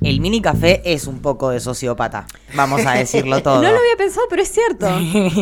El 0.00 0.20
mini 0.20 0.40
café 0.40 0.80
es 0.84 1.06
un 1.06 1.20
poco 1.20 1.50
de 1.50 1.60
sociópata, 1.60 2.26
vamos 2.54 2.84
a 2.86 2.92
decirlo 2.92 3.42
todo. 3.42 3.56
No 3.56 3.70
lo 3.70 3.76
había 3.76 3.96
pensado, 3.96 4.26
pero 4.30 4.42
es 4.42 4.50
cierto. 4.50 4.88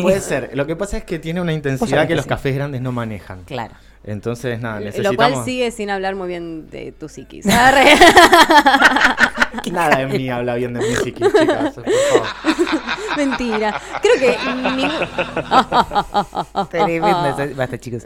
Puede 0.01 0.19
ser. 0.19 0.51
Lo 0.55 0.65
que 0.65 0.75
pasa 0.75 0.97
es 0.97 1.03
que 1.03 1.19
tiene 1.19 1.39
una 1.41 1.53
intensidad 1.53 2.01
que 2.01 2.09
que 2.09 2.15
los 2.15 2.23
sí. 2.23 2.29
cafés 2.29 2.55
grandes 2.55 2.81
no 2.81 2.91
manejan. 2.91 3.43
Claro. 3.43 3.75
Entonces, 4.07 4.59
nada, 4.61 4.79
necesitamos... 4.79 5.11
Lo 5.11 5.17
cual 5.35 5.45
sigue 5.45 5.69
sin 5.69 5.89
hablar 5.91 6.15
muy 6.15 6.29
bien 6.29 6.69
de 6.69 6.93
tu 6.93 7.09
psiquis. 7.09 7.45
Nada 9.71 9.97
de 9.97 10.05
mí 10.07 10.29
habla 10.29 10.55
bien 10.55 10.73
de 10.73 10.79
mi 10.79 10.95
psiquis, 10.95 11.27
chicas. 11.33 11.73
Por 11.73 11.83
favor. 11.85 12.27
Mentira. 13.17 13.79
Creo 14.01 14.15
que 14.19 14.37
ningún- 14.55 14.91
basta 17.55 17.77
chicos. 17.79 18.05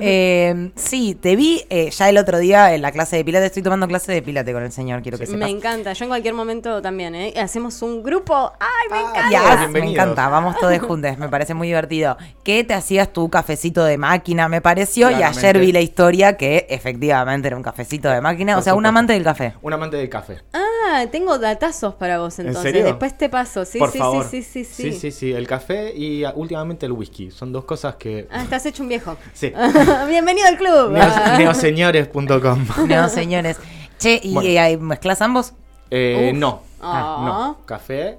Eh, 0.00 0.70
sí, 0.76 1.14
te 1.20 1.36
vi 1.36 1.62
eh, 1.70 1.90
ya 1.90 2.08
el 2.08 2.18
otro 2.18 2.38
día 2.38 2.74
en 2.74 2.82
la 2.82 2.92
clase 2.92 3.16
de 3.16 3.24
pilates. 3.24 3.46
Estoy 3.46 3.62
tomando 3.62 3.88
clase 3.88 4.12
de 4.12 4.22
pilates 4.22 4.52
con 4.54 4.62
el 4.62 4.70
señor, 4.72 5.02
quiero 5.02 5.18
que 5.18 5.26
sepas. 5.26 5.40
Me 5.40 5.48
encanta. 5.50 5.92
Yo 5.94 6.04
en 6.04 6.10
cualquier 6.10 6.34
momento 6.34 6.80
también, 6.82 7.14
¿eh? 7.14 7.32
Hacemos 7.40 7.80
un 7.82 8.02
grupo. 8.02 8.52
¡Ay, 8.60 8.88
me 8.90 8.96
Ah, 8.98 9.00
encanta! 9.10 9.30
Ya, 9.30 9.68
me 9.68 9.78
encanta, 9.90 10.28
vamos 10.28 10.56
todos 10.58 10.78
juntos, 10.80 11.16
me 11.18 11.28
parece 11.28 11.54
muy 11.54 11.68
divertido. 11.68 12.16
Que 12.44 12.64
te 12.64 12.74
hacías 12.74 13.12
tu 13.12 13.28
cafecito 13.30 13.84
de 13.84 13.96
máquina, 13.98 14.48
me 14.48 14.60
pareció, 14.60 15.08
y 15.10 15.14
Claramente. 15.14 15.39
Ayer 15.48 15.58
vi 15.58 15.72
la 15.72 15.80
historia 15.80 16.36
que 16.36 16.66
efectivamente 16.70 17.48
era 17.48 17.56
un 17.56 17.62
cafecito 17.62 18.08
de 18.08 18.20
máquina, 18.20 18.54
Por 18.54 18.60
o 18.60 18.64
sea, 18.64 18.74
un 18.74 18.86
amante 18.86 19.12
del 19.12 19.22
café. 19.24 19.54
Un 19.62 19.72
amante 19.72 19.96
del 19.96 20.08
café. 20.08 20.40
Ah, 20.52 21.04
tengo 21.10 21.38
datazos 21.38 21.94
para 21.94 22.18
vos 22.18 22.38
¿En 22.38 22.48
entonces. 22.48 22.72
serio? 22.72 22.86
Después 22.86 23.16
te 23.16 23.28
paso. 23.28 23.64
Sí, 23.64 23.78
Por 23.78 23.90
sí, 23.92 23.98
favor. 23.98 24.26
sí, 24.28 24.42
sí, 24.42 24.64
sí, 24.64 24.90
sí, 24.90 24.98
sí, 24.98 25.10
sí. 25.10 25.32
El 25.32 25.46
café 25.46 25.94
y 25.94 26.24
ah, 26.24 26.32
últimamente 26.36 26.86
el 26.86 26.92
whisky. 26.92 27.30
Son 27.30 27.52
dos 27.52 27.64
cosas 27.64 27.94
que... 27.96 28.26
Ah, 28.30 28.42
estás 28.42 28.64
hecho 28.66 28.82
un 28.82 28.88
viejo. 28.88 29.16
Sí. 29.34 29.52
Bienvenido 30.08 30.46
al 30.48 30.56
club. 30.56 30.92
Neo- 30.92 31.38
neoseñores.com. 31.38 32.66
No, 32.88 33.08
señores. 33.08 33.56
Che, 33.98 34.20
¿y 34.22 34.32
Bueno. 34.34 34.48
eh, 34.48 34.76
mezclas 34.78 35.20
ambos? 35.22 35.52
Eh, 35.90 36.32
no. 36.34 36.62
Ah. 36.80 37.22
No. 37.24 37.66
Café. 37.66 38.18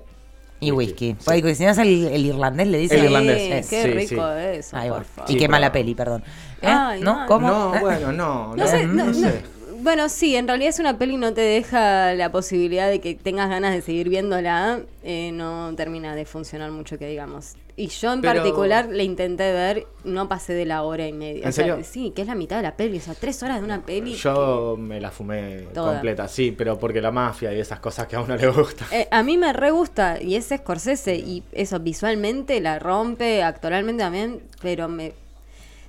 Y 0.63 0.71
whisky. 0.71 1.15
Sí. 1.19 1.25
Porque 1.25 1.55
si 1.55 1.65
no 1.65 1.71
es 1.71 1.77
el, 1.79 2.05
el 2.07 2.25
irlandés, 2.25 2.67
le 2.67 2.77
dicen. 2.77 2.97
El 2.99 3.01
Sí, 3.07 3.07
irlandés. 3.11 3.67
Qué 3.67 3.81
Sí, 3.81 3.87
rico 3.89 4.23
sí. 4.35 4.43
eso, 4.59 4.77
Ahí 4.77 4.89
va. 4.89 4.95
por 4.97 5.05
favor. 5.05 5.29
Y 5.31 5.33
qué 5.33 5.39
pero- 5.41 5.51
mala 5.51 5.71
peli, 5.71 5.95
perdón. 5.95 6.23
¿Eh? 6.61 6.67
Ay, 6.67 7.01
¿No? 7.01 7.25
¿Cómo? 7.27 7.47
No, 7.47 7.75
¿Eh? 7.75 7.79
bueno, 7.81 8.11
no. 8.13 8.55
No 8.55 8.67
sé, 8.67 8.85
no- 8.85 8.93
no 8.93 9.05
no- 9.05 9.13
sé. 9.13 9.41
Bueno, 9.81 10.09
sí, 10.09 10.35
en 10.35 10.47
realidad 10.47 10.69
es 10.69 10.79
una 10.79 10.97
peli 10.97 11.17
no 11.17 11.33
te 11.33 11.41
deja 11.41 12.13
la 12.13 12.31
posibilidad 12.31 12.89
de 12.89 12.99
que 13.01 13.15
tengas 13.15 13.49
ganas 13.49 13.73
de 13.73 13.81
seguir 13.81 14.09
viéndola, 14.09 14.81
eh, 15.03 15.31
no 15.33 15.73
termina 15.75 16.15
de 16.15 16.25
funcionar 16.25 16.71
mucho 16.71 16.97
que 16.97 17.07
digamos. 17.07 17.53
Y 17.77 17.87
yo 17.87 18.11
en 18.13 18.21
Pero- 18.21 18.35
particular 18.35 18.89
le 18.89 19.03
intenté 19.03 19.51
ver, 19.53 19.87
no 20.03 20.27
pasé 20.27 20.53
de 20.53 20.65
la 20.65 20.83
hora 20.83 21.07
y 21.07 21.13
media. 21.13 21.43
¿En 21.43 21.49
O 21.49 21.51
sea, 21.51 21.65
serio? 21.65 21.83
sí, 21.83 22.11
que 22.15 22.21
es 22.21 22.27
la 22.27 22.35
mitad 22.35 22.57
de 22.57 22.63
la 22.63 22.75
peli, 22.75 22.97
o 22.97 23.01
sea, 23.01 23.15
tres 23.15 23.41
horas 23.43 23.59
de 23.59 23.65
una 23.65 23.81
peli. 23.83 24.13
Yo 24.15 24.75
me 24.77 24.99
la 24.99 25.09
fumé 25.09 25.67
Toda. 25.73 25.93
completa, 25.93 26.27
sí, 26.27 26.53
pero 26.55 26.77
porque 26.77 27.01
la 27.01 27.11
mafia 27.11 27.53
y 27.53 27.59
esas 27.59 27.79
cosas 27.79 28.07
que 28.07 28.17
a 28.17 28.21
uno 28.21 28.35
le 28.35 28.47
gusta. 28.49 28.85
Eh, 28.91 29.07
a 29.09 29.23
mí 29.23 29.37
me 29.37 29.51
re 29.53 29.71
gusta 29.71 30.21
y 30.21 30.35
es 30.35 30.49
Scorsese 30.55 31.15
y 31.15 31.43
eso 31.53 31.79
visualmente 31.79 32.59
la 32.59 32.77
rompe, 32.77 33.41
actoralmente 33.41 34.03
también, 34.03 34.41
pero 34.61 34.87
me 34.89 35.13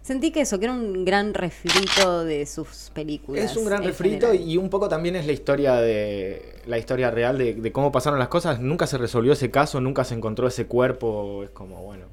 sentí 0.02 0.30
que 0.30 0.42
eso, 0.42 0.58
que 0.58 0.66
era 0.66 0.74
un 0.74 1.04
gran 1.04 1.34
refrito 1.34 2.24
de 2.24 2.46
sus 2.46 2.90
películas. 2.92 3.44
Es 3.44 3.56
un 3.56 3.64
gran 3.64 3.82
refrito 3.82 4.26
general. 4.26 4.48
y 4.48 4.56
un 4.56 4.68
poco 4.68 4.88
también 4.88 5.16
es 5.16 5.26
la 5.26 5.32
historia 5.32 5.76
de 5.76 6.60
la 6.66 6.78
historia 6.78 7.10
real 7.10 7.38
de, 7.38 7.54
de 7.54 7.72
cómo 7.72 7.92
pasaron 7.92 8.18
las 8.18 8.28
cosas. 8.28 8.60
Nunca 8.60 8.86
se 8.86 8.98
resolvió 8.98 9.32
ese 9.32 9.50
caso, 9.50 9.80
nunca 9.80 10.04
se 10.04 10.14
encontró 10.14 10.46
ese 10.46 10.66
cuerpo. 10.66 11.44
Es 11.44 11.50
como 11.50 11.82
bueno. 11.82 12.06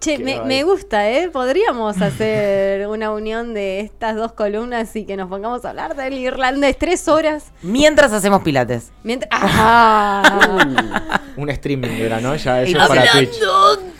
Che, 0.00 0.18
me, 0.18 0.64
gusta, 0.64 1.08
¿eh? 1.08 1.30
Podríamos 1.30 2.02
hacer 2.02 2.88
una 2.88 3.12
unión 3.12 3.54
de 3.54 3.78
estas 3.80 4.16
dos 4.16 4.32
columnas 4.32 4.94
y 4.96 5.04
que 5.04 5.16
nos 5.16 5.28
pongamos 5.28 5.64
a 5.64 5.70
hablar 5.70 5.94
del 5.94 6.14
irlandés 6.14 6.76
tres 6.76 7.06
horas. 7.06 7.52
Mientras 7.62 8.12
hacemos 8.12 8.42
pilates. 8.42 8.90
Mientras... 9.04 9.30
¡Ah! 9.32 11.20
Un 11.36 11.48
streaming 11.50 11.90
era, 11.90 12.20
¿no? 12.20 12.34
Ya 12.34 12.62
eso 12.62 12.76
es 12.76 12.88
para 12.88 13.06
Twitch. 13.12 13.38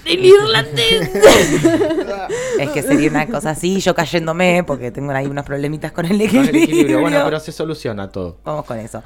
Del 0.08 0.24
irlandés. 0.24 1.10
es 2.60 2.70
que 2.70 2.82
sería 2.82 3.10
una 3.10 3.26
cosa 3.26 3.50
así, 3.50 3.80
yo 3.80 3.94
cayéndome, 3.94 4.64
porque 4.66 4.91
tengo 4.91 5.12
ahí 5.12 5.26
unos 5.26 5.44
problemitas 5.44 5.92
con 5.92 6.06
el 6.06 6.12
Con 6.12 6.20
equilibrio. 6.22 6.50
el 6.50 6.56
equilibrio. 6.64 7.00
Bueno, 7.00 7.20
pero 7.24 7.41
se 7.41 7.52
soluciona 7.52 8.08
todo. 8.10 8.36
Vamos 8.44 8.64
con 8.64 8.78
eso. 8.78 9.02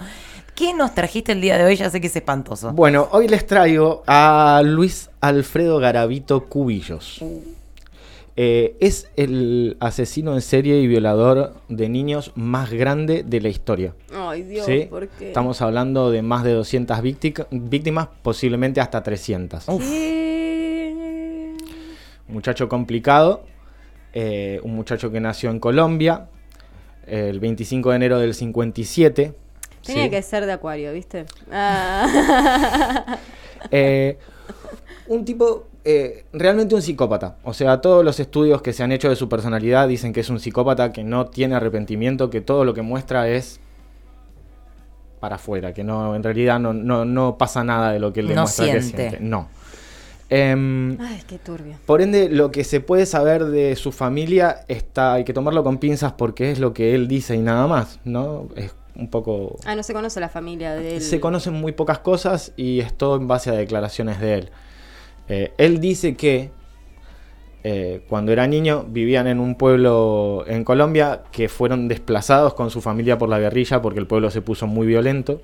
¿Qué 0.55 0.75
nos 0.75 0.95
trajiste 0.95 1.33
el 1.33 1.41
día 1.41 1.57
de 1.59 1.65
hoy? 1.65 1.77
Ya 1.77 1.89
sé 1.91 2.01
que 2.01 2.07
es 2.09 2.17
espantoso. 2.17 2.73
Bueno, 2.73 3.09
hoy 3.13 3.27
les 3.29 3.47
traigo 3.47 4.03
a 4.07 4.63
Luis 4.65 5.09
Alfredo 5.21 5.79
Garavito 5.79 6.45
Cubillos. 6.47 7.21
Eh, 8.35 8.77
es 8.81 9.09
el 9.17 9.77
asesino 9.81 10.33
en 10.35 10.41
serie 10.41 10.79
y 10.81 10.87
violador 10.87 11.53
de 11.69 11.89
niños 11.91 12.33
más 12.35 12.71
grande 12.71 13.25
de 13.25 13.41
la 13.43 13.49
historia. 13.51 13.95
Ay, 14.15 14.43
Dios, 14.45 14.65
¿sí? 14.65 14.87
¿por 14.89 15.09
qué? 15.09 15.29
Estamos 15.29 15.61
hablando 15.61 16.11
de 16.11 16.23
más 16.23 16.43
de 16.43 16.53
200 16.55 16.99
vícti- 17.03 17.47
víctimas, 17.51 18.09
posiblemente 18.23 18.81
hasta 18.81 19.03
300. 19.03 19.67
¿Qué? 19.67 20.42
Un 22.33 22.37
muchacho 22.37 22.67
complicado, 22.67 23.45
eh, 24.15 24.59
un 24.63 24.75
muchacho 24.75 25.13
que 25.13 25.21
nació 25.21 25.51
en 25.51 25.61
Colombia 25.61 26.29
el 27.07 27.41
25 27.41 27.91
de 27.91 27.97
enero 27.97 28.19
del 28.19 28.33
57. 28.33 29.35
Tenía 29.85 30.05
¿sí? 30.05 30.11
que 30.11 30.23
ser 30.23 30.47
de 30.47 30.53
acuario, 30.53 30.95
¿viste? 30.95 31.27
Ah. 31.53 33.19
Eh, 33.71 34.17
un 35.09 35.27
tipo, 35.27 35.67
eh, 35.85 36.25
realmente 36.33 36.75
un 36.75 36.81
psicópata. 36.81 37.37
O 37.45 37.53
sea, 37.53 37.83
todos 37.83 38.03
los 38.03 38.19
estudios 38.19 38.63
que 38.63 38.73
se 38.73 38.83
han 38.83 38.93
hecho 38.93 39.11
de 39.11 39.17
su 39.17 39.29
personalidad 39.29 39.87
dicen 39.87 40.15
que 40.15 40.21
es 40.21 40.31
un 40.31 40.41
psicópata 40.41 40.91
que 40.91 41.05
no 41.05 41.27
tiene 41.27 41.55
arrepentimiento, 41.55 42.31
que 42.31 42.41
todo 42.41 42.65
lo 42.65 42.73
que 42.73 42.81
muestra 42.81 43.29
es 43.29 43.61
para 45.21 45.37
afuera, 45.37 45.75
que 45.75 45.85
no, 45.85 46.17
en 46.17 46.23
realidad 46.23 46.59
no, 46.59 46.73
no, 46.73 47.05
no 47.05 47.37
pasa 47.37 47.63
nada 47.63 47.93
de 47.93 48.01
lo 48.01 48.11
que 48.11 48.21
él 48.21 48.27
No 48.29 48.33
demuestra 48.37 48.65
que 48.65 48.81
siente. 48.81 49.11
siente. 49.11 49.21
No. 49.21 49.49
Em, 50.35 50.99
Ay, 50.99 51.21
qué 51.27 51.39
turbio. 51.39 51.75
por 51.85 52.01
ende, 52.01 52.31
lo 52.31 52.51
que 52.51 52.65
se 52.65 52.81
puede 52.81 53.05
saber 53.05 53.45
de 53.45 53.77
su 53.77 53.93
familia 53.93 54.65
está, 54.67 55.13
hay 55.13 55.25
que 55.25 55.35
tomarlo 55.35 55.63
con 55.63 55.77
pinzas 55.77 56.13
porque 56.13 56.51
es 56.51 56.59
lo 56.59 56.73
que 56.73 56.95
él 56.95 57.07
dice 57.07 57.35
y 57.37 57.41
nada 57.41 57.67
más, 57.67 58.01
¿no? 58.05 58.49
Es 58.57 58.75
un 58.97 59.09
poco 59.09 59.57
Ah, 59.67 59.75
no 59.75 59.83
se 59.83 59.93
conoce 59.93 60.21
la 60.21 60.31
familia 60.31 60.75
de 60.75 60.97
él. 60.97 61.03
se 61.03 61.21
conocen 61.21 61.53
muy 61.53 61.73
pocas 61.73 61.99
cosas 61.99 62.53
y 62.57 62.81
es 62.81 62.95
todo 62.95 63.17
en 63.17 63.29
base 63.29 63.51
a 63.51 63.55
declaraciones 63.55 64.21
de 64.21 64.35
él. 64.35 64.51
Eh, 65.29 65.53
él 65.59 65.81
dice 65.81 66.15
que 66.17 66.51
eh, 67.65 68.03
cuando 68.09 68.33
era 68.33 68.47
niño 68.47 68.87
vivían 68.89 69.27
en 69.27 69.39
un 69.39 69.55
pueblo 69.55 70.45
en 70.49 70.65
Colombia 70.65 71.23
que 71.31 71.49
fueron 71.49 71.89
desplazados 71.89 72.55
con 72.55 72.71
su 72.71 72.81
familia 72.81 73.19
por 73.19 73.29
la 73.29 73.39
guerrilla 73.39 73.81
porque 73.83 74.01
el 74.01 74.07
pueblo 74.07 74.31
se 74.31 74.41
puso 74.41 74.67
muy 74.67 74.87
violento. 74.87 75.43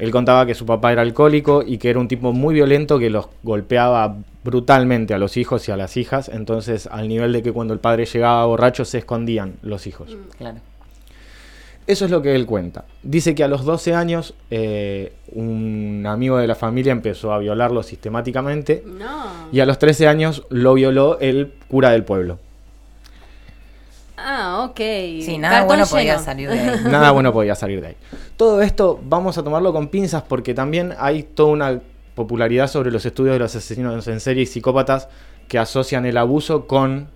Él 0.00 0.10
contaba 0.10 0.46
que 0.46 0.54
su 0.54 0.66
papá 0.66 0.92
era 0.92 1.02
alcohólico 1.02 1.62
y 1.66 1.78
que 1.78 1.90
era 1.90 1.98
un 2.00 2.08
tipo 2.08 2.32
muy 2.32 2.54
violento 2.54 2.98
que 2.98 3.10
los 3.10 3.28
golpeaba 3.42 4.16
brutalmente 4.42 5.12
a 5.14 5.18
los 5.18 5.36
hijos 5.36 5.68
y 5.68 5.72
a 5.72 5.76
las 5.76 5.96
hijas, 5.96 6.28
entonces 6.28 6.86
al 6.90 7.08
nivel 7.08 7.32
de 7.32 7.42
que 7.42 7.52
cuando 7.52 7.74
el 7.74 7.80
padre 7.80 8.06
llegaba 8.06 8.44
borracho 8.46 8.84
se 8.84 8.98
escondían 8.98 9.54
los 9.62 9.86
hijos. 9.86 10.16
Claro. 10.38 10.58
Eso 11.86 12.04
es 12.04 12.10
lo 12.10 12.22
que 12.22 12.34
él 12.36 12.46
cuenta. 12.46 12.84
Dice 13.02 13.34
que 13.34 13.42
a 13.42 13.48
los 13.48 13.64
12 13.64 13.94
años 13.94 14.34
eh, 14.50 15.12
un 15.32 16.04
amigo 16.06 16.38
de 16.38 16.46
la 16.46 16.54
familia 16.54 16.92
empezó 16.92 17.32
a 17.32 17.38
violarlo 17.38 17.82
sistemáticamente 17.82 18.84
No. 18.86 19.24
y 19.50 19.60
a 19.60 19.66
los 19.66 19.78
13 19.78 20.06
años 20.06 20.44
lo 20.50 20.74
violó 20.74 21.18
el 21.20 21.52
cura 21.68 21.90
del 21.90 22.04
pueblo. 22.04 22.38
Ah, 24.22 24.66
ok. 24.68 24.76
Sí, 24.76 25.38
nada 25.38 25.60
Cartón 25.60 25.66
bueno 25.68 25.84
lleno. 25.84 25.96
podía 25.96 26.18
salir 26.18 26.48
de 26.50 26.58
ahí. 26.60 26.80
Nada 26.84 27.10
bueno 27.12 27.32
podía 27.32 27.54
salir 27.54 27.80
de 27.80 27.86
ahí. 27.88 27.96
Todo 28.36 28.60
esto 28.62 29.00
vamos 29.02 29.38
a 29.38 29.42
tomarlo 29.42 29.72
con 29.72 29.88
pinzas 29.88 30.22
porque 30.22 30.54
también 30.54 30.94
hay 30.98 31.22
toda 31.22 31.50
una 31.50 31.80
popularidad 32.14 32.68
sobre 32.68 32.90
los 32.90 33.04
estudios 33.06 33.34
de 33.34 33.38
los 33.38 33.54
asesinos 33.56 34.06
en 34.06 34.20
serie 34.20 34.42
y 34.42 34.46
psicópatas 34.46 35.08
que 35.48 35.58
asocian 35.58 36.04
el 36.06 36.16
abuso 36.16 36.66
con, 36.66 37.08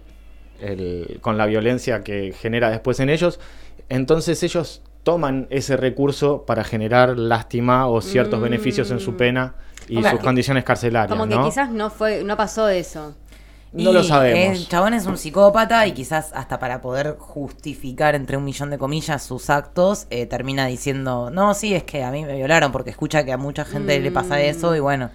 el- 0.60 1.18
con 1.20 1.36
la 1.38 1.46
violencia 1.46 2.02
que 2.02 2.32
genera 2.38 2.70
después 2.70 3.00
en 3.00 3.10
ellos. 3.10 3.40
Entonces 3.88 4.42
ellos 4.42 4.82
toman 5.02 5.46
ese 5.50 5.76
recurso 5.76 6.44
para 6.46 6.64
generar 6.64 7.18
lástima 7.18 7.86
o 7.88 8.00
ciertos 8.00 8.40
Mm. 8.40 8.42
beneficios 8.44 8.90
en 8.90 9.00
su 9.00 9.16
pena 9.16 9.54
y 9.86 9.96
sus 10.02 10.12
que- 10.12 10.18
condiciones 10.18 10.64
carcelarias. 10.64 11.10
Como 11.14 11.28
que 11.28 11.34
¿no? 11.36 11.44
quizás 11.44 11.70
no 11.70 11.90
fue, 11.90 12.24
no 12.24 12.36
pasó 12.38 12.68
eso. 12.70 13.14
No 13.74 13.92
lo 13.92 14.02
sabemos. 14.04 14.58
El 14.58 14.68
chabón 14.68 14.94
es 14.94 15.04
un 15.06 15.18
psicópata 15.18 15.86
y 15.86 15.92
quizás 15.92 16.30
hasta 16.34 16.58
para 16.58 16.80
poder 16.80 17.16
justificar, 17.18 18.14
entre 18.14 18.36
un 18.36 18.44
millón 18.44 18.70
de 18.70 18.78
comillas, 18.78 19.22
sus 19.22 19.50
actos, 19.50 20.06
eh, 20.10 20.26
termina 20.26 20.66
diciendo, 20.66 21.30
no, 21.30 21.54
sí, 21.54 21.74
es 21.74 21.82
que 21.82 22.04
a 22.04 22.10
mí 22.10 22.24
me 22.24 22.36
violaron, 22.36 22.70
porque 22.72 22.90
escucha 22.90 23.24
que 23.24 23.32
a 23.32 23.36
mucha 23.36 23.64
gente 23.64 23.98
le 24.00 24.10
pasa 24.10 24.40
eso 24.40 24.74
y 24.76 24.80
bueno. 24.80 25.10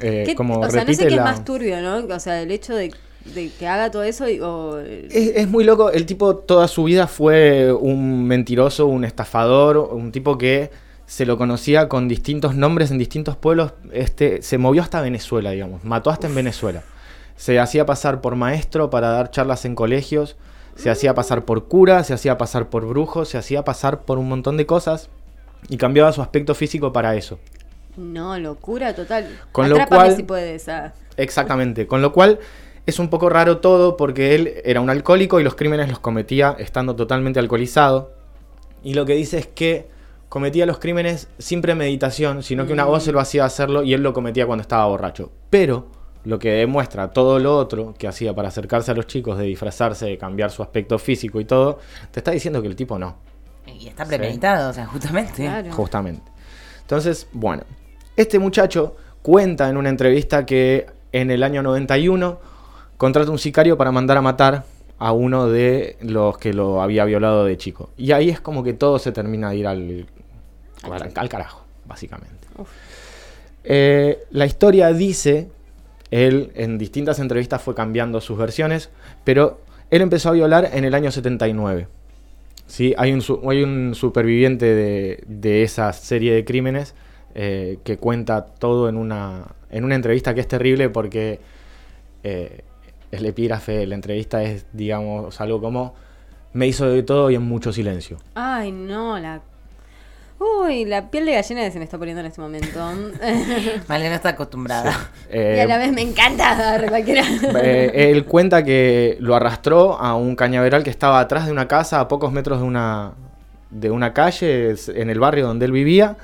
Eh, 0.00 0.24
¿Qué- 0.26 0.34
como 0.34 0.60
o 0.60 0.70
sea, 0.70 0.84
no 0.84 0.92
sé 0.92 1.02
qué 1.02 1.08
es 1.08 1.16
la- 1.16 1.24
más 1.24 1.44
turbio, 1.44 1.80
¿no? 1.80 2.14
O 2.14 2.20
sea, 2.20 2.40
el 2.42 2.50
hecho 2.50 2.74
de, 2.74 2.92
de 3.34 3.50
que 3.58 3.66
haga 3.66 3.90
todo 3.90 4.02
eso 4.02 4.28
y- 4.28 4.40
o... 4.40 4.78
Es, 4.78 5.12
es 5.36 5.48
muy 5.48 5.64
loco, 5.64 5.90
el 5.90 6.06
tipo 6.06 6.36
toda 6.36 6.68
su 6.68 6.84
vida 6.84 7.06
fue 7.06 7.72
un 7.72 8.24
mentiroso, 8.26 8.86
un 8.86 9.04
estafador, 9.04 9.76
un 9.78 10.12
tipo 10.12 10.38
que 10.38 10.70
se 11.06 11.26
lo 11.26 11.36
conocía 11.36 11.88
con 11.88 12.08
distintos 12.08 12.54
nombres 12.54 12.90
en 12.90 12.96
distintos 12.98 13.36
pueblos, 13.36 13.72
este, 13.92 14.40
se 14.42 14.56
movió 14.56 14.80
hasta 14.82 15.00
Venezuela, 15.02 15.50
digamos, 15.50 15.84
mató 15.84 16.10
hasta 16.10 16.26
en 16.26 16.34
Venezuela. 16.34 16.82
Se 17.42 17.58
hacía 17.58 17.84
pasar 17.86 18.20
por 18.20 18.36
maestro 18.36 18.88
para 18.88 19.08
dar 19.08 19.32
charlas 19.32 19.64
en 19.64 19.74
colegios, 19.74 20.36
se 20.76 20.90
hacía 20.90 21.12
pasar 21.16 21.44
por 21.44 21.66
cura, 21.66 22.04
se 22.04 22.14
hacía 22.14 22.38
pasar 22.38 22.70
por 22.70 22.86
brujo, 22.86 23.24
se 23.24 23.36
hacía 23.36 23.64
pasar 23.64 24.02
por 24.02 24.18
un 24.18 24.28
montón 24.28 24.56
de 24.56 24.64
cosas 24.64 25.08
y 25.68 25.76
cambiaba 25.76 26.12
su 26.12 26.22
aspecto 26.22 26.54
físico 26.54 26.92
para 26.92 27.16
eso. 27.16 27.40
No, 27.96 28.38
locura 28.38 28.94
total. 28.94 29.26
Con 29.50 29.68
lo 29.68 29.76
cual- 29.88 30.14
si 30.14 30.22
puedes. 30.22 30.68
ah. 30.68 30.92
Exactamente, 31.16 31.88
con 31.88 32.00
lo 32.00 32.12
cual 32.12 32.38
es 32.86 33.00
un 33.00 33.08
poco 33.10 33.28
raro 33.28 33.58
todo 33.58 33.96
porque 33.96 34.36
él 34.36 34.54
era 34.64 34.80
un 34.80 34.88
alcohólico 34.88 35.40
y 35.40 35.42
los 35.42 35.56
crímenes 35.56 35.88
los 35.88 35.98
cometía 35.98 36.54
estando 36.60 36.94
totalmente 36.94 37.40
alcoholizado. 37.40 38.12
Y 38.84 38.94
lo 38.94 39.04
que 39.04 39.14
dice 39.14 39.38
es 39.38 39.48
que 39.48 39.88
cometía 40.28 40.64
los 40.64 40.78
crímenes 40.78 41.26
sin 41.38 41.60
premeditación, 41.60 42.44
sino 42.44 42.68
que 42.68 42.72
una 42.72 42.84
voz 42.84 43.02
se 43.02 43.10
lo 43.10 43.18
hacía 43.18 43.44
hacerlo 43.44 43.82
y 43.82 43.94
él 43.94 44.02
lo 44.04 44.12
cometía 44.12 44.46
cuando 44.46 44.62
estaba 44.62 44.86
borracho. 44.86 45.32
Pero 45.50 45.88
lo 46.24 46.38
que 46.38 46.50
demuestra 46.52 47.12
todo 47.12 47.38
lo 47.38 47.56
otro 47.56 47.94
que 47.98 48.06
hacía 48.06 48.34
para 48.34 48.48
acercarse 48.48 48.90
a 48.90 48.94
los 48.94 49.06
chicos, 49.06 49.38
de 49.38 49.44
disfrazarse, 49.44 50.06
de 50.06 50.18
cambiar 50.18 50.50
su 50.50 50.62
aspecto 50.62 50.98
físico 50.98 51.40
y 51.40 51.44
todo, 51.44 51.78
te 52.10 52.20
está 52.20 52.30
diciendo 52.30 52.62
que 52.62 52.68
el 52.68 52.76
tipo 52.76 52.98
no. 52.98 53.16
Y 53.66 53.88
está 53.88 54.04
premeditado, 54.04 54.70
o 54.70 54.72
sea, 54.72 54.86
justamente. 54.86 55.42
Claro. 55.42 55.72
Justamente. 55.72 56.30
Entonces, 56.80 57.26
bueno, 57.32 57.62
este 58.16 58.38
muchacho 58.38 58.96
cuenta 59.22 59.68
en 59.68 59.76
una 59.76 59.88
entrevista 59.88 60.44
que 60.44 60.86
en 61.12 61.30
el 61.30 61.42
año 61.42 61.62
91 61.62 62.40
contrata 62.96 63.30
un 63.30 63.38
sicario 63.38 63.76
para 63.76 63.92
mandar 63.92 64.16
a 64.16 64.22
matar 64.22 64.64
a 64.98 65.12
uno 65.12 65.48
de 65.48 65.96
los 66.00 66.38
que 66.38 66.52
lo 66.52 66.80
había 66.80 67.04
violado 67.04 67.44
de 67.44 67.56
chico. 67.56 67.90
Y 67.96 68.12
ahí 68.12 68.30
es 68.30 68.40
como 68.40 68.62
que 68.62 68.72
todo 68.72 68.98
se 68.98 69.10
termina 69.10 69.50
de 69.50 69.56
ir 69.56 69.66
al, 69.66 70.06
al, 70.84 71.12
al 71.14 71.28
carajo, 71.28 71.64
básicamente. 71.84 72.46
Eh, 73.64 74.24
la 74.30 74.46
historia 74.46 74.92
dice, 74.92 75.50
él 76.12 76.52
en 76.54 76.78
distintas 76.78 77.18
entrevistas 77.18 77.62
fue 77.62 77.74
cambiando 77.74 78.20
sus 78.20 78.38
versiones, 78.38 78.90
pero 79.24 79.60
él 79.90 80.02
empezó 80.02 80.28
a 80.28 80.32
violar 80.32 80.70
en 80.72 80.84
el 80.84 80.94
año 80.94 81.10
79. 81.10 81.88
¿sí? 82.66 82.94
Hay, 82.98 83.12
un, 83.12 83.22
hay 83.50 83.62
un 83.62 83.94
superviviente 83.94 84.66
de, 84.66 85.24
de 85.26 85.62
esa 85.62 85.92
serie 85.94 86.34
de 86.34 86.44
crímenes 86.44 86.94
eh, 87.34 87.78
que 87.82 87.96
cuenta 87.96 88.44
todo 88.44 88.90
en 88.90 88.96
una, 88.98 89.46
en 89.70 89.84
una 89.84 89.94
entrevista 89.94 90.34
que 90.34 90.42
es 90.42 90.48
terrible 90.48 90.90
porque 90.90 91.40
eh, 92.22 92.60
el 93.10 93.24
epígrafe 93.24 93.86
la 93.86 93.94
entrevista 93.94 94.42
es, 94.42 94.66
digamos, 94.74 95.40
algo 95.40 95.62
como, 95.62 95.94
me 96.52 96.66
hizo 96.66 96.86
de 96.86 97.02
todo 97.02 97.30
y 97.30 97.36
en 97.36 97.42
mucho 97.42 97.72
silencio. 97.72 98.18
Ay, 98.34 98.70
no, 98.70 99.18
la. 99.18 99.40
Uy, 100.42 100.84
la 100.86 101.10
piel 101.10 101.26
de 101.26 101.32
gallina 101.32 101.70
se 101.70 101.78
me 101.78 101.84
está 101.84 101.98
poniendo 101.98 102.20
en 102.20 102.26
este 102.26 102.40
momento. 102.40 102.80
Malena 103.88 104.16
está 104.16 104.30
acostumbrada. 104.30 105.10
Eh, 105.30 105.54
y 105.56 105.60
a 105.60 105.66
la 105.66 105.78
vez 105.78 105.92
me 105.92 106.02
encanta 106.02 106.56
dar 106.56 106.88
cualquiera. 106.88 107.22
Eh, 107.62 108.10
él 108.10 108.24
cuenta 108.24 108.64
que 108.64 109.16
lo 109.20 109.36
arrastró 109.36 109.98
a 109.98 110.14
un 110.14 110.34
cañaveral 110.34 110.82
que 110.82 110.90
estaba 110.90 111.20
atrás 111.20 111.46
de 111.46 111.52
una 111.52 111.68
casa, 111.68 112.00
a 112.00 112.08
pocos 112.08 112.32
metros 112.32 112.60
de 112.60 112.66
una, 112.66 113.12
de 113.70 113.90
una 113.90 114.12
calle, 114.12 114.74
en 114.88 115.10
el 115.10 115.20
barrio 115.20 115.46
donde 115.46 115.66
él 115.66 115.72
vivía, 115.72 116.16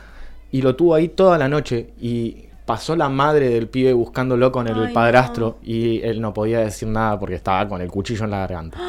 y 0.51 0.63
lo 0.63 0.75
tuvo 0.75 0.95
ahí 0.95 1.09
toda 1.09 1.39
la 1.39 1.49
noche. 1.49 1.91
Y 2.01 2.47
pasó 2.65 2.97
la 2.97 3.09
madre 3.09 3.51
del 3.51 3.69
pibe 3.69 3.93
buscándolo 3.93 4.51
con 4.51 4.67
el 4.69 4.87
Ay, 4.87 4.93
padrastro, 4.93 5.59
y 5.63 6.03
él 6.03 6.21
no 6.21 6.35
podía 6.35 6.61
decir 6.61 6.89
nada 6.89 7.19
porque 7.19 7.37
estaba 7.37 7.69
con 7.69 7.81
el 7.81 7.89
cuchillo 7.89 8.25
en 8.25 8.31
la 8.31 8.39
garganta. 8.39 8.79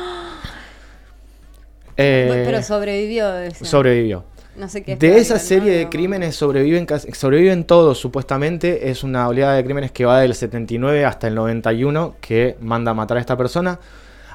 Eh, 2.02 2.44
Pero 2.46 2.64
sobrevivió. 2.64 3.30
decía. 3.30 3.68
sobrevivió. 3.68 4.24
No 4.60 4.68
sé 4.68 4.84
qué. 4.84 4.94
es 4.94 5.00
De 5.00 5.18
esa 5.18 5.40
serie 5.40 5.72
¿no? 5.72 5.78
de 5.78 5.90
crímenes 5.90 6.36
sobreviven, 6.36 6.86
sobreviven 7.14 7.64
todos, 7.64 7.98
supuestamente. 7.98 8.90
Es 8.90 9.04
una 9.04 9.28
oleada 9.30 9.56
de 9.56 9.64
crímenes 9.64 9.92
que 9.92 10.06
va 10.06 10.20
del 10.20 10.36
79 10.36 11.06
hasta 11.06 11.28
el 11.28 11.36
91 11.36 12.16
que 12.20 12.58
manda 12.60 12.92
a 12.92 12.94
matar 12.94 13.18
a 13.18 13.22
esta 13.22 13.38
persona. 13.38 13.80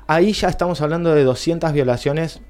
Ahí 0.07 0.33
ya 0.33 0.49
estamos 0.49 0.81
hablando 0.81 1.15
de 1.15 1.25
200 1.25 1.73
violaciones, 1.73 2.41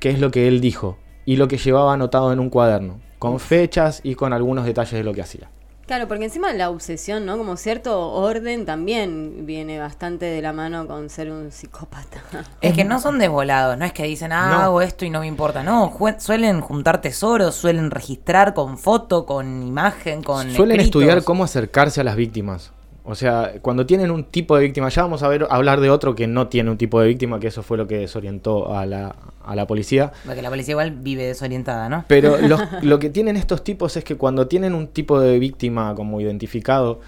que 0.00 0.10
es 0.10 0.18
lo 0.18 0.32
que 0.32 0.48
él 0.48 0.60
dijo, 0.60 0.98
y 1.24 1.36
lo 1.36 1.46
que 1.46 1.58
llevaba 1.58 1.94
anotado 1.94 2.32
en 2.32 2.40
un 2.40 2.50
cuaderno, 2.50 3.00
con 3.18 3.38
fechas 3.38 4.00
y 4.02 4.16
con 4.16 4.32
algunos 4.32 4.66
detalles 4.66 4.92
de 4.92 5.04
lo 5.04 5.14
que 5.14 5.22
hacía. 5.22 5.48
Claro, 5.92 6.08
porque 6.08 6.24
encima 6.24 6.50
la 6.54 6.70
obsesión, 6.70 7.26
¿no? 7.26 7.36
Como 7.36 7.58
cierto 7.58 8.12
orden 8.12 8.64
también 8.64 9.44
viene 9.44 9.78
bastante 9.78 10.24
de 10.24 10.40
la 10.40 10.54
mano 10.54 10.86
con 10.86 11.10
ser 11.10 11.30
un 11.30 11.52
psicópata. 11.52 12.22
Es 12.62 12.72
que 12.72 12.82
no 12.82 12.98
son 12.98 13.18
desvolados, 13.18 13.76
no 13.76 13.84
es 13.84 13.92
que 13.92 14.04
dicen, 14.04 14.32
ah, 14.32 14.48
No. 14.52 14.56
hago 14.62 14.80
esto 14.80 15.04
y 15.04 15.10
no 15.10 15.20
me 15.20 15.26
importa. 15.26 15.62
No, 15.62 15.94
suelen 16.16 16.62
juntar 16.62 17.02
tesoros, 17.02 17.56
suelen 17.56 17.90
registrar 17.90 18.54
con 18.54 18.78
foto, 18.78 19.26
con 19.26 19.62
imagen, 19.62 20.22
con. 20.22 20.50
Suelen 20.50 20.80
escritos. 20.80 21.02
estudiar 21.02 21.24
cómo 21.24 21.44
acercarse 21.44 22.00
a 22.00 22.04
las 22.04 22.16
víctimas. 22.16 22.72
O 23.04 23.16
sea, 23.16 23.54
cuando 23.62 23.84
tienen 23.84 24.12
un 24.12 24.22
tipo 24.24 24.56
de 24.56 24.62
víctima, 24.62 24.88
ya 24.88 25.02
vamos 25.02 25.24
a 25.24 25.28
ver 25.28 25.46
hablar 25.50 25.80
de 25.80 25.90
otro 25.90 26.14
que 26.14 26.28
no 26.28 26.46
tiene 26.46 26.70
un 26.70 26.78
tipo 26.78 27.00
de 27.00 27.08
víctima, 27.08 27.40
que 27.40 27.48
eso 27.48 27.62
fue 27.64 27.76
lo 27.76 27.88
que 27.88 27.98
desorientó 27.98 28.76
a 28.76 28.86
la, 28.86 29.16
a 29.44 29.56
la 29.56 29.66
policía. 29.66 30.12
Porque 30.24 30.40
la 30.40 30.50
policía 30.50 30.72
igual 30.72 30.92
vive 30.92 31.24
desorientada, 31.26 31.88
¿no? 31.88 32.04
Pero 32.06 32.38
los- 32.48 32.60
lo 32.82 32.98
que 33.00 33.10
tienen 33.10 33.36
estos 33.36 33.64
tipos 33.64 33.96
es 33.96 34.04
que 34.04 34.16
cuando 34.16 34.46
tienen 34.46 34.72
un 34.74 34.86
tipo 34.86 35.18
de 35.18 35.38
víctima 35.40 35.94
como 35.96 36.20
identificado, 36.20 37.00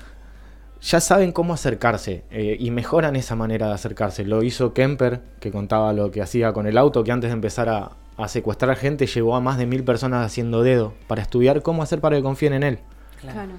ya 0.83 0.99
saben 1.01 1.31
cómo 1.31 1.55
acercarse 1.55 2.25
eh, 2.33 2.57
y 2.59 2.71
mejoran 2.73 3.15
esa 3.15 3.37
manera 3.37 3.69
de 3.69 3.75
acercarse. 3.75 4.25
Lo 4.25 4.43
hizo 4.43 4.75
Kemper, 4.75 5.21
que 5.41 5.53
contaba 5.53 5.93
lo 5.93 6.11
que 6.11 6.21
hacía 6.23 6.53
con 6.53 6.67
el 6.67 6.77
auto, 6.77 7.05
que 7.05 7.13
antes 7.13 7.31
de 7.31 7.35
empezar 7.35 7.69
a, 7.69 7.91
a 8.17 8.27
secuestrar 8.29 8.77
gente 8.77 9.07
llevó 9.07 9.37
a 9.37 9.41
más 9.41 9.59
de 9.59 9.67
mil 9.67 9.85
personas 9.85 10.27
haciendo 10.27 10.63
dedo 10.65 10.93
para 11.07 11.23
estudiar 11.23 11.63
cómo 11.63 11.85
hacer 11.85 12.01
para 12.01 12.17
que 12.17 12.23
confíen 12.23 12.53
en 12.55 12.63
él. 12.65 12.79
Claro. 13.21 13.53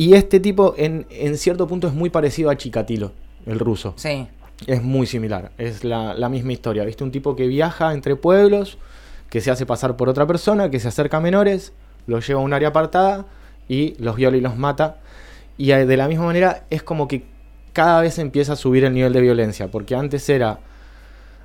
Y 0.00 0.14
este 0.14 0.40
tipo 0.40 0.72
en, 0.78 1.04
en 1.10 1.36
cierto 1.36 1.66
punto 1.68 1.86
es 1.86 1.92
muy 1.92 2.08
parecido 2.08 2.48
a 2.48 2.56
Chikatilo, 2.56 3.12
el 3.44 3.58
ruso. 3.58 3.92
Sí. 3.96 4.26
Es 4.66 4.82
muy 4.82 5.06
similar, 5.06 5.52
es 5.58 5.84
la, 5.84 6.14
la 6.14 6.30
misma 6.30 6.52
historia. 6.54 6.86
¿Viste? 6.86 7.04
Un 7.04 7.10
tipo 7.10 7.36
que 7.36 7.46
viaja 7.46 7.92
entre 7.92 8.16
pueblos, 8.16 8.78
que 9.28 9.42
se 9.42 9.50
hace 9.50 9.66
pasar 9.66 9.98
por 9.98 10.08
otra 10.08 10.26
persona, 10.26 10.70
que 10.70 10.80
se 10.80 10.88
acerca 10.88 11.18
a 11.18 11.20
menores, 11.20 11.74
los 12.06 12.26
lleva 12.26 12.40
a 12.40 12.42
un 12.42 12.54
área 12.54 12.68
apartada 12.68 13.26
y 13.68 13.94
los 14.02 14.16
viola 14.16 14.38
y 14.38 14.40
los 14.40 14.56
mata. 14.56 15.00
Y 15.58 15.70
eh, 15.72 15.84
de 15.84 15.96
la 15.98 16.08
misma 16.08 16.24
manera 16.24 16.64
es 16.70 16.82
como 16.82 17.06
que 17.06 17.24
cada 17.74 18.00
vez 18.00 18.18
empieza 18.18 18.54
a 18.54 18.56
subir 18.56 18.84
el 18.84 18.94
nivel 18.94 19.12
de 19.12 19.20
violencia, 19.20 19.70
porque 19.70 19.94
antes 19.96 20.26
era, 20.30 20.60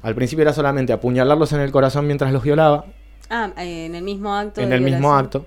al 0.02 0.16
principio 0.16 0.44
era 0.44 0.54
solamente 0.54 0.94
apuñalarlos 0.94 1.52
en 1.52 1.60
el 1.60 1.74
corazón 1.74 2.08
mientras 2.08 2.32
los 2.32 2.42
violaba, 2.42 2.86
Ah, 3.30 3.52
en 3.58 3.96
el 3.96 4.04
mismo 4.04 4.34
acto. 4.34 4.62
en 4.62 4.72
el 4.72 4.80
mismo 4.80 5.14
acto, 5.14 5.46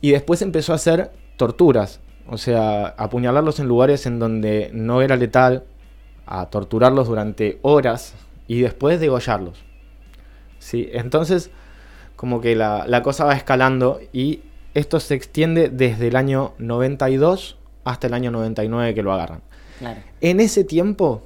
y 0.00 0.12
después 0.12 0.42
empezó 0.42 0.72
a 0.72 0.76
hacer 0.76 1.10
torturas, 1.36 2.00
o 2.28 2.38
sea, 2.38 2.86
apuñalarlos 2.86 3.60
en 3.60 3.68
lugares 3.68 4.06
en 4.06 4.18
donde 4.18 4.70
no 4.72 5.02
era 5.02 5.16
letal, 5.16 5.64
a 6.26 6.46
torturarlos 6.46 7.08
durante 7.08 7.58
horas 7.62 8.14
y 8.46 8.60
después 8.60 9.00
degollarlos. 9.00 9.62
Sí, 10.58 10.88
entonces 10.92 11.50
como 12.16 12.40
que 12.40 12.56
la, 12.56 12.86
la 12.86 13.02
cosa 13.02 13.24
va 13.24 13.34
escalando 13.34 14.00
y 14.12 14.40
esto 14.72 15.00
se 15.00 15.14
extiende 15.14 15.68
desde 15.68 16.08
el 16.08 16.16
año 16.16 16.54
92 16.58 17.58
hasta 17.84 18.06
el 18.06 18.14
año 18.14 18.30
99 18.30 18.94
que 18.94 19.02
lo 19.02 19.12
agarran. 19.12 19.42
Claro. 19.78 20.00
En 20.20 20.40
ese 20.40 20.64
tiempo 20.64 21.22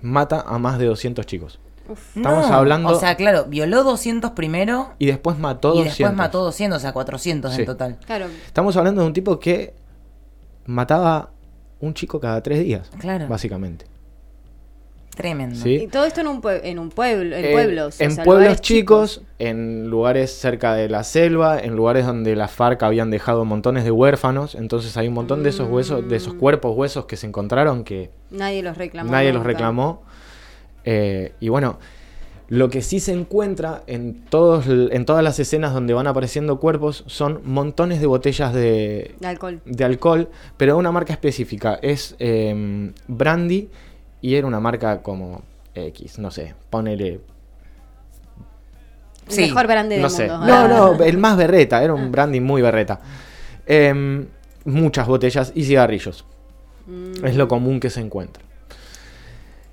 mata 0.00 0.40
a 0.40 0.58
más 0.58 0.78
de 0.78 0.86
200 0.86 1.24
chicos. 1.26 1.60
Uf. 1.88 2.16
Estamos 2.16 2.48
No, 2.48 2.54
hablando- 2.54 2.88
O 2.90 2.98
sea, 3.00 3.16
claro, 3.16 3.44
violó 3.46 3.82
200 3.84 4.30
primero 4.32 4.90
Y 4.98 5.06
después 5.06 5.38
mató 5.38 5.68
y 5.74 5.78
200. 5.78 5.98
después 5.98 6.16
mató 6.16 6.42
200, 6.44 6.76
o 6.76 6.80
sea, 6.80 6.92
400 6.92 7.54
Sí. 7.54 7.60
en 7.62 7.66
total. 7.66 7.98
Claro. 8.06 8.26
Estamos 8.46 8.76
hablando 8.76 9.00
de 9.02 9.06
un 9.08 9.12
tipo 9.12 9.38
que 9.40 9.74
mataba 10.66 11.30
un 11.80 11.94
chico 11.94 12.20
cada 12.20 12.40
tres 12.42 12.60
días, 12.62 12.90
Claro. 13.00 13.26
básicamente. 13.28 13.86
Tremendo. 15.16 15.56
Sí. 15.56 15.74
Y 15.82 15.86
todo 15.88 16.06
esto 16.06 16.22
en 16.22 16.28
un, 16.28 16.40
pue- 16.40 16.60
en 16.64 16.78
un 16.78 16.88
pueblo, 16.88 17.36
en 17.36 17.44
Eh, 17.44 17.52
pueblos. 17.52 18.00
o 18.00 18.02
en 18.04 18.12
sea, 18.12 18.24
pueblos 18.24 18.62
chicos, 18.62 19.20
en 19.38 19.90
lugares 19.90 20.32
cerca 20.32 20.72
de 20.72 20.88
la 20.88 21.04
selva, 21.04 21.58
en 21.60 21.76
lugares 21.76 22.06
donde 22.06 22.34
las 22.34 22.50
FARC 22.52 22.82
habían 22.82 23.10
dejado 23.10 23.44
montones 23.44 23.84
de 23.84 23.90
huérfanos. 23.90 24.54
Entonces 24.54 24.96
hay 24.96 25.08
un 25.08 25.14
montón 25.14 25.42
de 25.42 25.50
esos 25.50 25.68
huesos, 25.68 26.08
de 26.08 26.16
esos 26.16 26.34
Mm. 26.34 26.38
cuerpos 26.38 26.74
huesos 26.74 27.04
que 27.04 27.16
se 27.18 27.26
encontraron 27.26 27.84
que 27.84 28.10
Nadie 28.30 28.62
los 28.62 28.78
reclamó. 28.78 29.10
nadie 29.12 29.34
los 29.34 29.44
reclamó. 29.44 30.02
Eh, 30.84 31.32
y 31.40 31.48
bueno, 31.48 31.78
lo 32.48 32.68
que 32.68 32.82
sí 32.82 33.00
se 33.00 33.12
encuentra 33.12 33.82
en, 33.86 34.24
todos, 34.26 34.66
en 34.68 35.04
todas 35.06 35.24
las 35.24 35.38
escenas 35.38 35.72
donde 35.72 35.94
van 35.94 36.06
apareciendo 36.06 36.58
cuerpos 36.60 37.04
son 37.06 37.40
montones 37.44 38.00
de 38.00 38.06
botellas 38.06 38.52
de, 38.52 39.14
De 39.20 39.26
alcohol. 39.26 39.60
de 39.64 39.84
alcohol, 39.84 40.28
pero 40.56 40.74
de 40.74 40.78
una 40.80 40.92
marca 40.92 41.12
específica. 41.12 41.78
Es 41.80 42.14
eh, 42.18 42.92
Brandy 43.08 43.70
y 44.20 44.34
era 44.34 44.46
una 44.46 44.60
marca 44.60 45.02
como 45.02 45.42
X, 45.74 46.18
no 46.18 46.30
sé, 46.30 46.54
ponele. 46.68 47.20
Sí, 49.28 49.42
mejor 49.42 49.66
grande 49.66 49.94
del 49.94 50.02
No 50.02 50.10
sé. 50.10 50.28
mundo. 50.28 50.46
No, 50.46 50.52
Ah. 50.54 50.68
no, 50.98 51.04
el 51.04 51.16
más 51.16 51.36
berreta, 51.36 51.82
era 51.82 51.94
un 51.94 52.10
Brandy 52.12 52.40
muy 52.40 52.60
berreta. 52.60 53.00
Em, 53.66 54.26
muchas 54.64 55.06
botellas 55.06 55.52
y 55.54 55.64
cigarrillos. 55.64 56.24
Mm. 56.86 57.24
Es 57.24 57.36
lo 57.36 57.46
común 57.48 57.78
que 57.80 57.88
se 57.88 58.00
encuentra. 58.00 58.42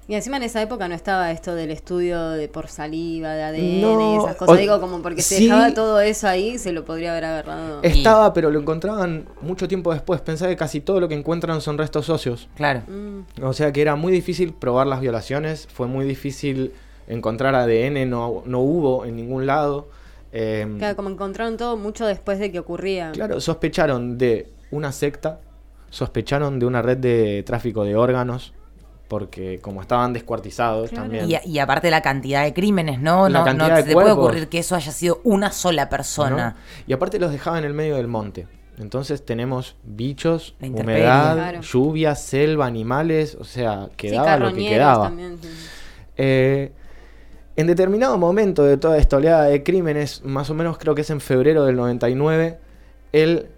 Y 0.10 0.16
encima 0.16 0.38
en 0.38 0.44
esa 0.44 0.60
época 0.62 0.88
no 0.88 0.96
estaba 0.96 1.30
esto 1.32 1.54
del 1.54 1.70
estudio 1.70 2.30
de 2.32 2.48
por 2.48 2.68
saliva, 2.68 3.30
de 3.34 3.44
ADN 3.44 3.58
y 3.78 3.82
No, 3.82 4.24
esas 4.26 4.36
cosas. 4.38 4.56
o- 4.56 4.58
Digo, 4.58 4.82
como 4.82 5.04
porque 5.04 5.22
se 5.22 5.38
sí. 5.38 5.44
dejaba 5.46 5.72
todo 5.76 6.02
eso 6.02 6.28
ahí, 6.28 6.58
se 6.58 6.72
lo 6.72 6.84
podría 6.84 7.12
haber 7.12 7.26
agarrado. 7.26 7.80
Estaba, 7.84 8.34
pero 8.34 8.50
lo 8.50 8.60
encontraban 8.60 9.28
mucho 9.42 9.68
tiempo 9.68 9.94
después. 9.94 10.20
Pensaba 10.22 10.50
que 10.50 10.58
casi 10.58 10.82
todo 10.82 11.00
lo 11.00 11.08
que 11.08 11.14
encuentran 11.14 11.62
son 11.62 11.78
restos 11.78 12.10
óseos. 12.10 12.50
Claro. 12.56 12.82
Mm. 12.88 13.44
O 13.44 13.54
sea 13.54 13.72
que 13.72 13.84
era 13.84 13.96
muy 13.96 14.12
difícil 14.12 14.52
probar 14.52 14.88
las 14.88 15.00
violaciones, 15.00 15.68
fue 15.72 15.86
muy 15.86 16.06
difícil 16.06 16.74
encontrar 17.08 17.54
ADN 17.54 18.10
no, 18.10 18.42
no 18.48 18.60
hubo 18.62 19.06
en 19.06 19.16
ningún 19.16 19.46
lado. 19.46 19.90
Eh, 20.32 20.66
Claro, 20.80 20.96
como 20.96 21.10
encontraron 21.12 21.56
todo 21.58 21.78
mucho 21.78 22.08
después 22.08 22.40
de 22.40 22.52
que 22.52 22.58
ocurría. 22.58 23.12
Claro, 23.12 23.40
sospecharon 23.40 24.18
de 24.18 24.48
una 24.72 24.92
secta, 24.92 25.40
sospecharon 25.92 26.60
de 26.60 26.66
una 26.66 26.82
red 26.82 26.98
de 26.98 27.44
tráfico 27.46 27.84
de 27.84 27.96
órganos, 27.96 28.54
porque 29.10 29.60
como 29.60 29.82
estaban 29.82 30.14
descuartizados 30.14 30.90
Claro. 30.92 31.04
también. 31.10 31.30
Y, 31.30 31.50
y 31.52 31.60
aparte 31.60 31.92
la 31.92 32.02
cantidad 32.02 32.44
de 32.46 32.54
crímenes, 32.54 33.02
¿no? 33.02 33.28
La 33.28 33.40
no 33.40 33.46
cantidad 33.46 33.68
no 33.70 33.76
de 33.76 33.82
se 33.82 33.88
te 33.90 33.94
puede 33.94 34.06
cuerpos. 34.06 34.24
ocurrir 34.26 34.48
que 34.48 34.60
eso 34.60 34.76
haya 34.78 34.92
sido 34.94 35.20
una 35.26 35.52
sola 35.52 35.90
persona. 35.90 36.52
¿no? 36.52 36.84
Y 36.88 36.94
aparte 36.94 37.20
los 37.20 37.32
dejaban 37.32 37.60
en 37.60 37.66
el 37.66 37.74
medio 37.74 37.98
del 37.98 38.08
monte. 38.08 38.48
Entonces 38.78 39.26
tenemos 39.26 39.76
bichos, 39.84 40.56
humedad, 40.62 41.34
Claro. 41.36 41.62
lluvia, 41.62 42.16
selva, 42.16 42.66
animales, 42.68 43.36
o 43.38 43.44
sea, 43.44 43.88
Sí, 43.88 43.92
quedaba 43.98 44.38
lo 44.38 44.54
que 44.54 44.70
quedaba. 44.70 45.04
también, 45.08 45.38
sí. 45.42 45.50
Eh, 46.16 46.72
en 47.58 47.68
determinado 47.68 48.18
momento 48.18 48.64
de 48.64 48.78
toda 48.78 48.98
esta 48.98 49.18
oleada 49.18 49.44
de 49.46 49.64
crímenes, 49.64 50.24
más 50.24 50.50
o 50.50 50.54
menos 50.54 50.78
creo 50.78 50.96
que 50.96 51.02
es 51.02 51.10
en 51.10 51.20
febrero 51.20 51.66
del 51.66 51.76
99, 51.76 52.58
él 53.12 53.50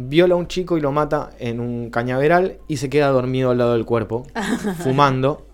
viola 0.00 0.34
a 0.34 0.36
un 0.36 0.46
chico 0.46 0.78
y 0.78 0.80
lo 0.80 0.92
mata 0.92 1.30
en 1.40 1.58
un 1.58 1.90
cañaveral 1.90 2.58
y 2.68 2.76
se 2.76 2.88
queda 2.88 3.08
dormido 3.08 3.50
al 3.50 3.58
lado 3.58 3.72
del 3.72 3.84
cuerpo, 3.84 4.24
fumando, 4.78 5.44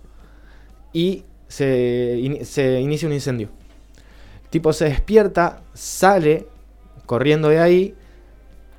y 0.93 1.25
se, 1.49 2.41
se 2.45 2.79
inicia 2.81 3.09
un 3.09 3.15
incendio. 3.15 3.49
El 4.45 4.51
tipo 4.51 4.73
se 4.75 4.85
despierta, 4.85 5.63
sale 5.73 6.47
corriendo 7.07 7.49
de 7.49 7.59
ahí 7.59 7.95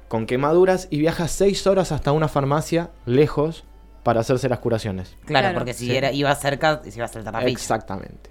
con 0.08 0.28
quemaduras 0.28 0.88
y 0.92 1.00
viaja 1.00 1.28
seis 1.28 1.66
horas 1.66 1.92
hasta 1.92 2.12
una 2.12 2.28
farmacia 2.28 2.92
lejos 3.08 3.64
para 4.04 4.20
hacerse 4.22 4.48
las 4.48 4.60
curaciones. 4.60 5.16
Claro, 5.26 5.46
Claro. 5.48 5.58
porque 5.58 5.74
si 5.74 5.88
Sí. 5.88 5.96
era, 5.96 6.12
iba 6.12 6.34
cerca, 6.36 6.80
se 6.84 6.96
iba 6.96 7.06
a 7.06 7.08
saltar 7.08 7.34
la 7.34 7.40
ficha. 7.40 7.52
Exactamente. 7.52 8.30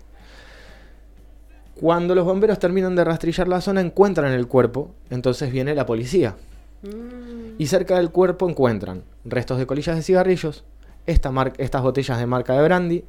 Cuando 1.75 2.15
los 2.15 2.25
bomberos 2.25 2.61
terminan 2.61 2.95
de 2.95 3.03
rastrillar 3.03 3.49
la 3.49 3.61
zona, 3.61 3.81
encuentran 3.81 4.33
el 4.33 4.47
cuerpo, 4.47 4.95
entonces 5.11 5.51
viene 5.51 5.75
la 5.75 5.85
policía. 5.85 6.37
Mm, 6.85 7.55
Y 7.59 7.67
cerca 7.67 7.97
del 7.97 8.11
cuerpo 8.11 8.49
encuentran 8.49 9.05
restos 9.25 9.59
de 9.59 9.67
colillas 9.67 9.97
de 9.97 10.03
cigarrillos, 10.03 10.65
esta 11.07 11.33
estas 11.59 11.83
botellas 11.83 12.19
de 12.19 12.27
marca 12.27 12.53
de 12.55 12.63
brandy 12.63 13.05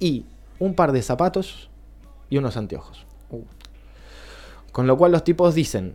y 0.00 0.24
un 0.58 0.74
par 0.74 0.92
de 0.92 1.02
zapatos 1.02 1.70
y 2.30 2.38
unos 2.38 2.56
anteojos. 2.56 3.06
Con 4.72 4.86
lo 4.86 4.96
cual 4.96 5.12
los 5.12 5.22
tipos 5.24 5.54
dicen, 5.54 5.94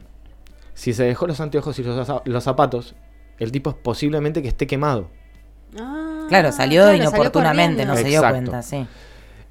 si 0.73 0.93
se 0.93 1.03
dejó 1.03 1.27
los 1.27 1.41
anteojos 1.41 1.77
y 1.79 1.83
los, 1.83 2.07
za- 2.07 2.21
los 2.25 2.43
zapatos, 2.43 2.95
el 3.37 3.51
tipo 3.51 3.69
es 3.71 3.75
posiblemente 3.75 4.41
que 4.41 4.47
esté 4.47 4.67
quemado. 4.67 5.09
ah, 5.77 6.25
Claro, 6.29 6.51
salió 6.51 6.83
claro, 6.83 6.95
inoportunamente, 6.97 7.85
no 7.85 7.95
se 7.95 8.03
dio 8.03 8.19
Exacto. 8.19 8.35
cuenta, 8.51 8.61
sí. 8.61 8.87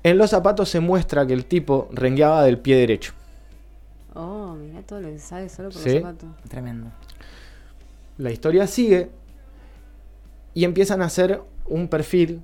En 0.05 0.17
los 0.17 0.31
zapatos 0.31 0.69
se 0.71 0.81
muestra 0.81 1.27
que 1.27 1.33
el 1.35 1.45
tipo 1.45 1.89
rengueaba 1.93 2.43
del 2.45 2.59
pie 2.59 2.77
derecho. 2.77 3.13
Oh, 4.15 4.55
mira 4.55 4.81
todo 4.83 5.01
lo 5.01 5.09
que 5.09 5.19
sabe 5.19 5.49
solo 5.49 5.71
por 5.71 5.83
Sí. 5.83 5.91
los 5.95 6.03
zapatos. 6.03 6.29
Tremendo. 6.49 6.91
La 8.19 8.31
historia 8.31 8.67
sigue 8.67 9.11
y 10.55 10.65
empiezan 10.65 11.03
a 11.03 11.07
hacer 11.07 11.41
un 11.67 11.89
perfil 11.89 12.43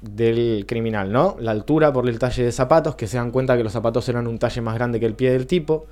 del 0.00 0.64
criminal, 0.66 1.10
¿no? 1.12 1.36
La 1.40 1.50
altura 1.50 1.92
por 1.92 2.08
el 2.08 2.18
talle 2.18 2.44
de 2.44 2.52
zapatos, 2.52 2.94
que 2.94 3.06
se 3.06 3.16
dan 3.16 3.30
cuenta 3.30 3.56
que 3.56 3.64
los 3.64 3.72
zapatos 3.72 4.08
eran 4.08 4.26
un 4.26 4.38
talle 4.38 4.60
más 4.60 4.74
grande 4.74 5.00
que 5.00 5.06
el 5.06 5.14
pie 5.14 5.32
del 5.32 5.46
tipo, 5.46 5.86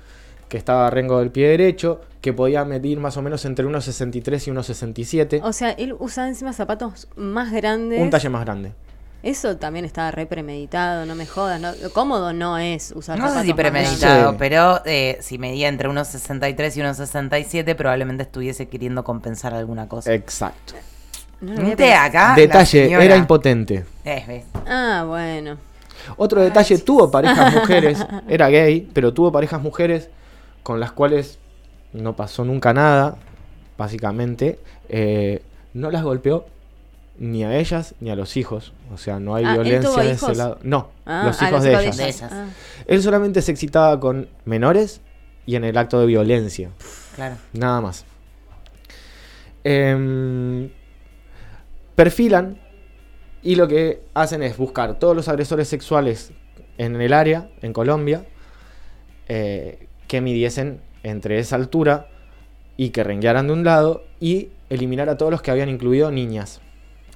que 0.47 0.57
estaba 0.57 0.87
a 0.87 0.89
rengo 0.89 1.19
del 1.19 1.31
pie 1.31 1.49
derecho, 1.49 2.01
que 2.21 2.31
podía 2.31 2.63
medir 2.63 2.99
más 2.99 3.17
o 3.17 3.21
menos 3.21 3.43
entre 3.45 3.65
unos 3.65 3.85
63 3.85 4.47
y 4.47 4.51
unos 4.51 4.67
67, 4.67 5.41
O 5.43 5.51
sea, 5.51 5.71
él 5.71 5.95
usaba 5.99 6.27
encima 6.27 6.53
zapatos 6.53 7.07
más 7.15 7.51
grandes. 7.51 7.99
un 8.01 8.09
talle 8.09 8.29
más 8.29 8.45
grande. 8.45 8.73
Eso 9.23 9.55
también 9.55 9.85
estaba 9.85 10.11
re 10.11 10.25
premeditado, 10.25 11.05
no 11.05 11.15
me 11.15 11.25
jodas. 11.25 11.59
No, 11.59 11.71
cómodo 11.93 12.33
no 12.33 12.57
es 12.57 12.91
usar 12.93 13.17
No 13.17 13.33
sé 13.33 13.43
si 13.43 13.53
premeditado, 13.53 14.31
Sí. 14.31 14.35
pero 14.37 14.81
eh, 14.85 15.17
si 15.21 15.37
medía 15.37 15.69
entre 15.69 15.87
unos 15.87 16.09
63 16.09 16.75
y 16.75 16.81
unos 16.81 16.97
67, 16.97 17.73
probablemente 17.75 18.23
estuviese 18.23 18.67
queriendo 18.67 19.05
compensar 19.05 19.53
alguna 19.53 19.87
cosa. 19.87 20.13
Exacto. 20.13 20.73
No 21.39 21.71
acá. 21.71 22.33
Detalle, 22.35 22.91
era 22.91 23.15
impotente. 23.15 23.85
Eh, 24.03 24.23
ves. 24.27 24.43
Ah, 24.67 25.05
bueno. 25.07 25.57
Otro 26.17 26.41
detalle, 26.41 26.77
tuvo 26.79 27.09
parejas 27.09 27.53
mujeres, 27.61 28.05
era 28.27 28.49
gay, 28.49 28.89
pero 28.93 29.13
tuvo 29.13 29.31
parejas 29.31 29.61
mujeres 29.61 30.09
con 30.63 30.79
las 30.81 30.91
cuales 30.91 31.39
no 31.93 32.13
pasó 32.15 32.43
nunca 32.43 32.73
nada, 32.73 33.15
básicamente. 33.77 34.59
Eh, 34.89 35.41
no 35.73 35.91
las 35.91 36.03
golpeó 36.03 36.45
ni 37.17 37.43
a 37.43 37.57
ellas 37.57 37.95
ni 37.99 38.09
a 38.09 38.15
los 38.15 38.37
hijos. 38.37 38.73
O 38.93 38.97
sea, 38.97 39.19
no 39.19 39.35
hay 39.35 39.45
Ah, 39.45 39.55
¿él 39.55 39.63
violencia 39.63 40.03
de 40.03 40.11
ese 40.11 40.35
lado. 40.35 40.59
No, 40.63 40.89
Ah, 41.05 41.23
los 41.27 41.41
ah, 41.41 41.47
hijos 41.47 41.63
de 41.63 41.71
ellas. 41.71 41.97
De 41.97 42.03
ellas. 42.05 42.29
Ah. 42.31 42.47
Él 42.87 43.01
solamente 43.01 43.41
se 43.41 43.51
excitaba 43.51 43.99
con 43.99 44.29
menores 44.45 45.01
y 45.45 45.55
en 45.55 45.63
el 45.63 45.77
acto 45.77 45.99
de 45.99 46.05
violencia. 46.05 46.69
Claro. 47.15 47.35
Nada 47.53 47.81
más. 47.81 48.05
Em, 49.63 50.69
perfilan 51.95 52.59
y 53.41 53.55
lo 53.55 53.67
que 53.67 54.01
hacen 54.13 54.43
es 54.43 54.57
buscar 54.57 54.99
todos 54.99 55.15
los 55.15 55.27
agresores 55.27 55.67
sexuales 55.67 56.31
en 56.77 56.99
el 56.99 57.13
área, 57.13 57.49
en 57.61 57.73
Colombia, 57.73 58.25
eh, 59.27 59.87
que 60.07 60.21
midiesen 60.21 60.81
entre 61.03 61.39
esa 61.39 61.55
altura 61.55 62.07
y 62.77 62.89
que 62.89 63.03
renguearan 63.03 63.47
de 63.47 63.53
un 63.53 63.63
lado 63.63 64.03
y 64.19 64.49
eliminar 64.69 65.09
a 65.09 65.17
todos 65.17 65.31
los 65.31 65.41
que 65.41 65.51
habían 65.51 65.69
incluido 65.69 66.09
niñas. 66.11 66.61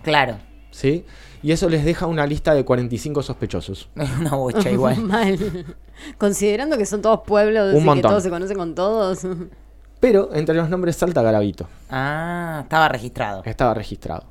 Claro. 0.03 0.37
¿Sí? 0.71 1.05
Y 1.43 1.51
eso 1.51 1.69
les 1.69 1.85
deja 1.85 2.07
una 2.07 2.25
lista 2.25 2.53
de 2.53 2.65
45 2.65 3.21
sospechosos. 3.23 3.89
Una 4.19 4.35
bocha 4.35 4.69
igual. 4.71 4.97
Mal. 5.03 5.37
Considerando 6.17 6.77
que 6.77 6.85
son 6.85 7.01
todos 7.01 7.21
pueblos 7.25 7.71
Un 7.73 7.77
y 7.77 7.79
que 7.79 7.85
montón. 7.85 8.09
todos 8.11 8.23
se 8.23 8.29
conocen 8.29 8.57
con 8.57 8.75
todos. 8.75 9.25
Pero 9.99 10.29
entre 10.33 10.55
los 10.55 10.69
nombres 10.69 10.95
salta 10.95 11.21
Garavito. 11.21 11.67
Ah, 11.89 12.59
estaba 12.63 12.89
registrado. 12.89 13.41
Estaba 13.45 13.73
registrado. 13.73 14.25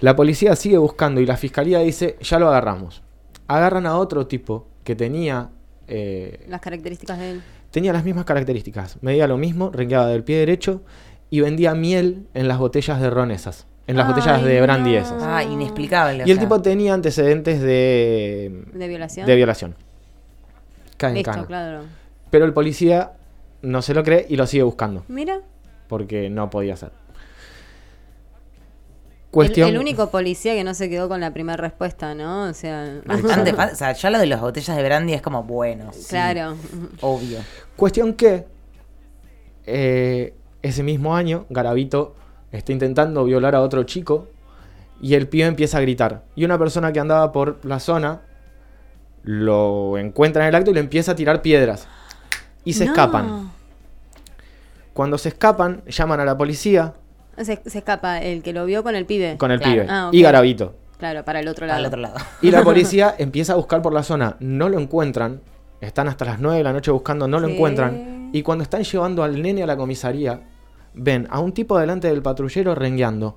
La 0.00 0.14
policía 0.16 0.54
sigue 0.56 0.78
buscando 0.78 1.20
y 1.20 1.26
la 1.26 1.36
fiscalía 1.36 1.80
dice, 1.80 2.16
ya 2.20 2.38
lo 2.38 2.48
agarramos. 2.48 3.02
Agarran 3.48 3.86
a 3.86 3.96
otro 3.98 4.26
tipo 4.26 4.66
que 4.84 4.94
tenía, 4.96 5.50
eh, 5.88 6.44
Las 6.48 6.60
características 6.60 7.18
de 7.18 7.30
él. 7.32 7.42
tenía 7.70 7.92
las 7.92 8.04
mismas 8.04 8.24
características. 8.24 8.98
Medía 9.02 9.26
lo 9.26 9.36
mismo, 9.36 9.70
rengueaba 9.70 10.06
del 10.06 10.24
pie 10.24 10.38
derecho 10.38 10.82
y 11.28 11.40
vendía 11.40 11.74
miel 11.74 12.26
en 12.34 12.48
las 12.48 12.58
botellas 12.58 13.00
de 13.00 13.10
ron 13.10 13.30
esas. 13.30 13.66
En 13.86 13.96
las 13.96 14.06
Ay, 14.06 14.12
botellas 14.14 14.42
de 14.44 14.60
brandy 14.60 14.92
no. 14.92 14.98
esas. 14.98 15.22
Ah, 15.22 15.42
inexplicable. 15.42 16.18
Y 16.26 16.30
el 16.30 16.36
sea. 16.36 16.44
tipo 16.44 16.62
tenía 16.62 16.94
antecedentes 16.94 17.60
de, 17.60 18.64
¿De 18.72 18.88
violación? 18.88 19.26
de 19.26 19.36
violación. 19.36 19.74
Cae 20.96 21.10
en 21.10 21.14
Listo, 21.16 21.30
cana. 21.32 21.46
claro. 21.46 21.80
Pero 22.30 22.44
el 22.44 22.52
policía 22.52 23.12
no 23.62 23.82
se 23.82 23.94
lo 23.94 24.04
cree 24.04 24.26
y 24.28 24.36
lo 24.36 24.46
sigue 24.46 24.62
buscando. 24.62 25.04
Mira, 25.08 25.40
Porque 25.88 26.30
no 26.30 26.48
podía 26.50 26.76
ser. 26.76 26.92
Cuestión. 29.30 29.68
el 29.68 29.78
único 29.78 30.10
policía 30.10 30.54
que 30.54 30.64
no 30.64 30.74
se 30.74 30.90
quedó 30.90 31.08
con 31.08 31.20
la 31.20 31.32
primera 31.32 31.56
respuesta, 31.56 32.14
¿no? 32.16 32.44
O 32.48 32.52
sea, 32.54 33.00
Bastante 33.06 33.54
fa- 33.54 33.70
O 33.72 33.76
sea, 33.76 33.92
ya 33.92 34.10
lo 34.10 34.18
de 34.18 34.26
las 34.26 34.40
botellas 34.40 34.76
de 34.76 34.82
brandy 34.82 35.12
es 35.14 35.22
como, 35.22 35.44
bueno, 35.44 35.92
sí, 35.92 36.06
claro. 36.08 36.56
obvio. 37.00 37.38
Cuestión 37.76 38.14
que 38.14 38.46
eh, 39.66 40.34
ese 40.62 40.82
mismo 40.82 41.14
año 41.14 41.46
Garavito 41.48 42.16
está 42.52 42.72
intentando 42.72 43.24
violar 43.24 43.54
a 43.54 43.60
otro 43.62 43.82
chico 43.84 44.28
y 45.00 45.14
el 45.14 45.28
pibe 45.28 45.46
empieza 45.46 45.78
a 45.78 45.80
gritar. 45.80 46.22
Y 46.34 46.44
una 46.44 46.58
persona 46.58 46.92
que 46.92 47.00
andaba 47.00 47.32
por 47.32 47.58
la 47.64 47.78
zona 47.80 48.20
lo 49.22 49.98
encuentra 49.98 50.42
en 50.44 50.48
el 50.48 50.54
acto 50.54 50.70
y 50.70 50.74
le 50.74 50.80
empieza 50.80 51.12
a 51.12 51.14
tirar 51.14 51.42
piedras. 51.42 51.86
Y 52.64 52.72
se 52.74 52.84
No. 52.86 52.92
escapan. 52.92 53.50
Cuando 54.92 55.18
se 55.18 55.28
escapan, 55.30 55.82
llaman 55.86 56.20
a 56.20 56.24
la 56.24 56.36
policía 56.36 56.94
Se, 57.38 57.60
se 57.64 57.78
escapa 57.78 58.18
el 58.20 58.42
que 58.42 58.52
lo 58.52 58.66
vio 58.66 58.82
con 58.82 58.94
el 58.96 59.06
pibe. 59.06 59.36
con 59.38 59.50
el 59.50 59.60
Claro. 59.60 59.72
pibe 59.82 59.86
Ah, 59.88 60.10
y 60.12 60.20
Garavito. 60.22 60.74
Claro, 60.98 61.24
para 61.24 61.40
el 61.40 61.48
otro 61.48 61.66
lado. 61.66 61.78
Al 61.78 61.86
otro 61.86 62.00
lado. 62.00 62.16
Y 62.42 62.50
la 62.50 62.62
policía 62.64 63.14
empieza 63.16 63.54
a 63.54 63.56
buscar 63.56 63.80
por 63.80 63.94
la 63.94 64.02
zona, 64.02 64.36
no 64.40 64.68
lo 64.68 64.78
encuentran, 64.78 65.40
están 65.80 66.08
hasta 66.08 66.26
las 66.26 66.40
9 66.40 66.58
de 66.58 66.64
la 66.64 66.74
noche 66.74 66.90
buscando, 66.90 67.26
no 67.26 67.40
lo 67.40 67.46
¿Qué? 67.46 67.54
encuentran. 67.54 68.28
Y 68.34 68.42
cuando 68.42 68.62
están 68.62 68.82
llevando 68.84 69.22
al 69.22 69.40
nene 69.40 69.62
a 69.62 69.66
la 69.66 69.76
comisaría, 69.78 70.40
ven 70.94 71.26
a 71.30 71.40
un 71.40 71.52
tipo 71.52 71.78
delante 71.78 72.08
del 72.08 72.22
patrullero 72.22 72.74
rengueando. 72.74 73.36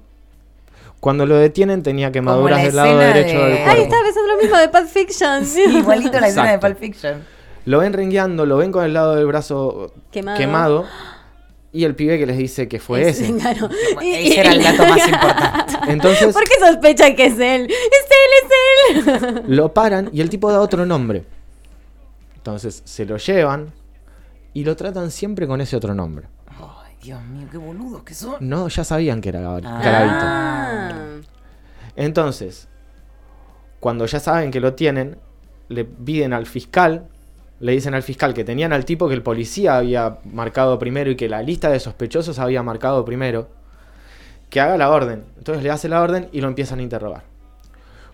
Cuando 0.99 1.25
lo 1.25 1.35
detienen 1.35 1.83
tenía 1.83 2.11
quemaduras 2.11 2.59
la 2.59 2.65
del 2.65 2.75
lado 2.75 2.97
derecho 2.97 3.37
de- 3.39 3.45
del 3.51 3.63
cuerpo. 3.63 3.81
estaba 3.83 4.03
pensando 4.03 4.31
lo 4.33 4.41
mismo 4.41 4.57
de 4.57 4.69
Pulp 4.69 4.87
Fiction. 4.87 5.45
Sí, 5.45 5.61
igualito 5.77 6.19
la 6.19 6.27
escena 6.27 6.51
de. 6.53 6.59
Pulp 6.59 6.77
Fiction. 6.79 7.23
Lo 7.65 7.79
ven 7.79 7.93
rengueando, 7.93 8.45
lo 8.45 8.57
ven 8.57 8.71
con 8.71 8.83
el 8.85 8.93
lado 8.93 9.15
del 9.15 9.25
brazo 9.25 9.93
Quemado. 10.11 10.37
quemado. 10.37 10.85
y 11.75 11.85
el 11.85 11.95
pibe 11.95 12.19
que 12.19 12.25
les 12.27 12.37
dice 12.37 12.67
que 12.67 12.79
fue 12.79 13.01
Es- 13.09 13.19
ese. 13.19 13.35
claro. 13.35 13.67
Ese 14.01 14.39
era 14.39 14.51
el 14.51 14.61
dato 14.63 14.85
más 14.85 15.07
importante. 15.07 15.73
Entonces 15.91 16.31
¿Por 16.33 16.43
qué 16.43 16.53
sospechan 16.59 17.15
que 17.15 17.25
es 17.25 17.39
él? 17.39 17.67
Es 17.69 19.01
él, 19.01 19.07
es 19.07 19.23
él. 19.23 19.43
lo 19.47 19.73
paran 19.73 20.09
y 20.13 20.21
el 20.21 20.29
tipo 20.29 20.51
da 20.51 20.59
otro 20.61 20.85
nombre. 20.85 21.23
Entonces 22.35 22.81
se 22.85 23.05
lo 23.05 23.17
llevan 23.17 23.71
y 24.53 24.63
lo 24.65 24.75
tratan 24.75 25.09
siempre 25.11 25.47
con 25.47 25.61
ese 25.61 25.75
otro 25.75 25.93
nombre. 25.95 26.27
Dios 27.03 27.21
mío, 27.25 27.47
qué 27.51 27.57
boludos 27.57 28.03
que 28.03 28.13
son. 28.13 28.35
No, 28.39 28.69
ya 28.69 28.85
sabían 28.85 29.19
que 29.19 29.29
era 29.29 29.41
Ah. 29.45 29.61
Ah. 29.65 30.91
Entonces, 31.97 32.69
cuando 33.81 34.05
ya 34.05 34.21
saben 34.21 34.51
que 34.51 34.61
lo 34.61 34.73
tienen, 34.73 35.17
le 35.67 35.83
piden 35.83 36.31
al 36.31 36.45
fiscal, 36.45 37.09
le 37.59 37.73
dicen 37.73 37.93
al 37.93 38.03
fiscal 38.03 38.33
que 38.33 38.45
tenían 38.45 38.71
al 38.71 38.85
tipo 38.85 39.09
que 39.09 39.15
el 39.15 39.21
policía 39.21 39.75
había 39.75 40.19
marcado 40.23 40.79
primero 40.79 41.11
y 41.11 41.17
que 41.17 41.27
la 41.27 41.41
lista 41.41 41.69
de 41.69 41.81
sospechosos 41.81 42.39
había 42.39 42.63
marcado 42.63 43.03
primero, 43.03 43.49
que 44.49 44.61
haga 44.61 44.77
la 44.77 44.89
orden. 44.89 45.25
Entonces 45.37 45.61
le 45.61 45.71
hace 45.71 45.89
la 45.89 46.01
orden 46.01 46.29
y 46.31 46.39
lo 46.39 46.47
empiezan 46.47 46.79
a 46.79 46.83
interrogar. 46.83 47.23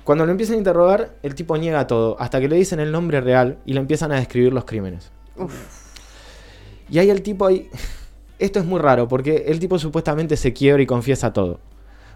Cuando 0.03 0.25
lo 0.25 0.31
empiezan 0.31 0.55
a 0.55 0.57
interrogar, 0.57 1.11
el 1.21 1.35
tipo 1.35 1.55
niega 1.57 1.85
todo, 1.85 2.19
hasta 2.19 2.39
que 2.39 2.47
le 2.47 2.55
dicen 2.55 2.79
el 2.79 2.91
nombre 2.91 3.21
real 3.21 3.59
y 3.67 3.73
le 3.73 3.81
empiezan 3.81 4.11
a 4.11 4.15
describir 4.15 4.51
los 4.51 4.65
crímenes. 4.65 5.11
Y 6.89 6.97
ahí 6.97 7.11
el 7.11 7.21
tipo 7.21 7.45
ahí... 7.45 7.69
Esto 8.39 8.59
es 8.59 8.65
muy 8.65 8.79
raro, 8.79 9.07
porque 9.07 9.45
el 9.47 9.59
tipo 9.59 9.77
supuestamente 9.77 10.37
se 10.37 10.53
quiebra 10.53 10.81
y 10.81 10.85
confiesa 10.85 11.33
todo. 11.33 11.59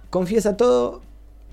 Confiesa 0.10 0.56
todo, 0.58 1.02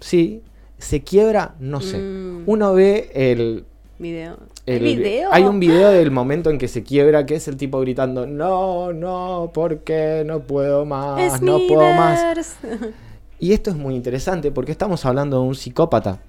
sí. 0.00 0.42
Se 0.78 1.02
quiebra, 1.02 1.54
no 1.60 1.80
sé. 1.80 1.98
Mm. 1.98 2.44
Uno 2.46 2.72
ve 2.72 3.10
el, 3.14 3.64
Video. 3.98 4.38
el- 4.64 4.86
¿El 4.86 4.96
video? 4.96 5.28
Hay 5.32 5.42
un 5.42 5.60
video 5.60 5.90
del 5.90 6.10
momento 6.10 6.48
en 6.48 6.56
que 6.56 6.68
se 6.68 6.82
quiebra, 6.82 7.26
que 7.26 7.34
es 7.34 7.48
el 7.48 7.56
tipo 7.58 7.80
gritando, 7.80 8.26
no, 8.26 8.92
no, 8.94 9.50
¿por 9.52 9.80
qué? 9.80 10.22
No 10.24 10.40
puedo 10.40 10.86
más, 10.86 11.42
no 11.42 11.58
puedo 11.68 11.82
más. 11.94 12.56
Y 13.38 13.52
esto 13.52 13.70
es 13.70 13.76
muy 13.76 13.94
interesante 13.94 14.50
porque 14.50 14.72
estamos 14.72 15.04
hablando 15.04 15.40
de 15.42 15.48
un 15.48 15.54
psicópata 15.54 16.20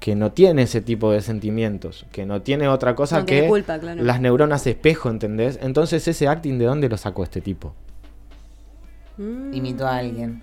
que 0.00 0.14
no 0.14 0.30
tiene 0.32 0.62
ese 0.62 0.80
tipo 0.80 1.10
de 1.10 1.20
sentimientos, 1.20 2.06
que 2.12 2.24
no 2.24 2.40
tiene 2.42 2.68
otra 2.68 2.94
cosa 2.94 3.20
No 3.20 3.26
que 3.26 3.46
culpa, 3.48 3.78
claro. 3.78 4.02
las 4.02 4.20
neuronas 4.20 4.66
espejo, 4.66 5.10
¿entendés? 5.10 5.58
Entonces 5.60 6.06
ese 6.06 6.28
acting, 6.28 6.58
¿de 6.58 6.66
dónde 6.66 6.88
lo 6.88 6.96
sacó 6.96 7.24
este 7.24 7.40
tipo? 7.40 7.74
Mm. 9.16 9.52
Imitó 9.54 9.86
a 9.86 9.96
alguien. 9.96 10.42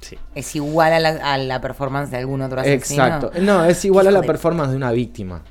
Sí. 0.00 0.18
Es 0.34 0.56
igual 0.56 0.92
a 0.94 0.98
la, 1.00 1.10
a 1.34 1.38
la 1.38 1.60
performance 1.60 2.10
de 2.10 2.16
algún 2.16 2.42
otro 2.42 2.60
asesino. 2.60 3.04
Exacto. 3.04 3.30
No, 3.40 3.64
es 3.64 3.84
igual 3.84 4.08
a 4.08 4.10
la 4.10 4.20
de- 4.20 4.26
performance 4.26 4.70
de 4.72 4.76
una 4.76 4.90
víctima. 4.90 5.42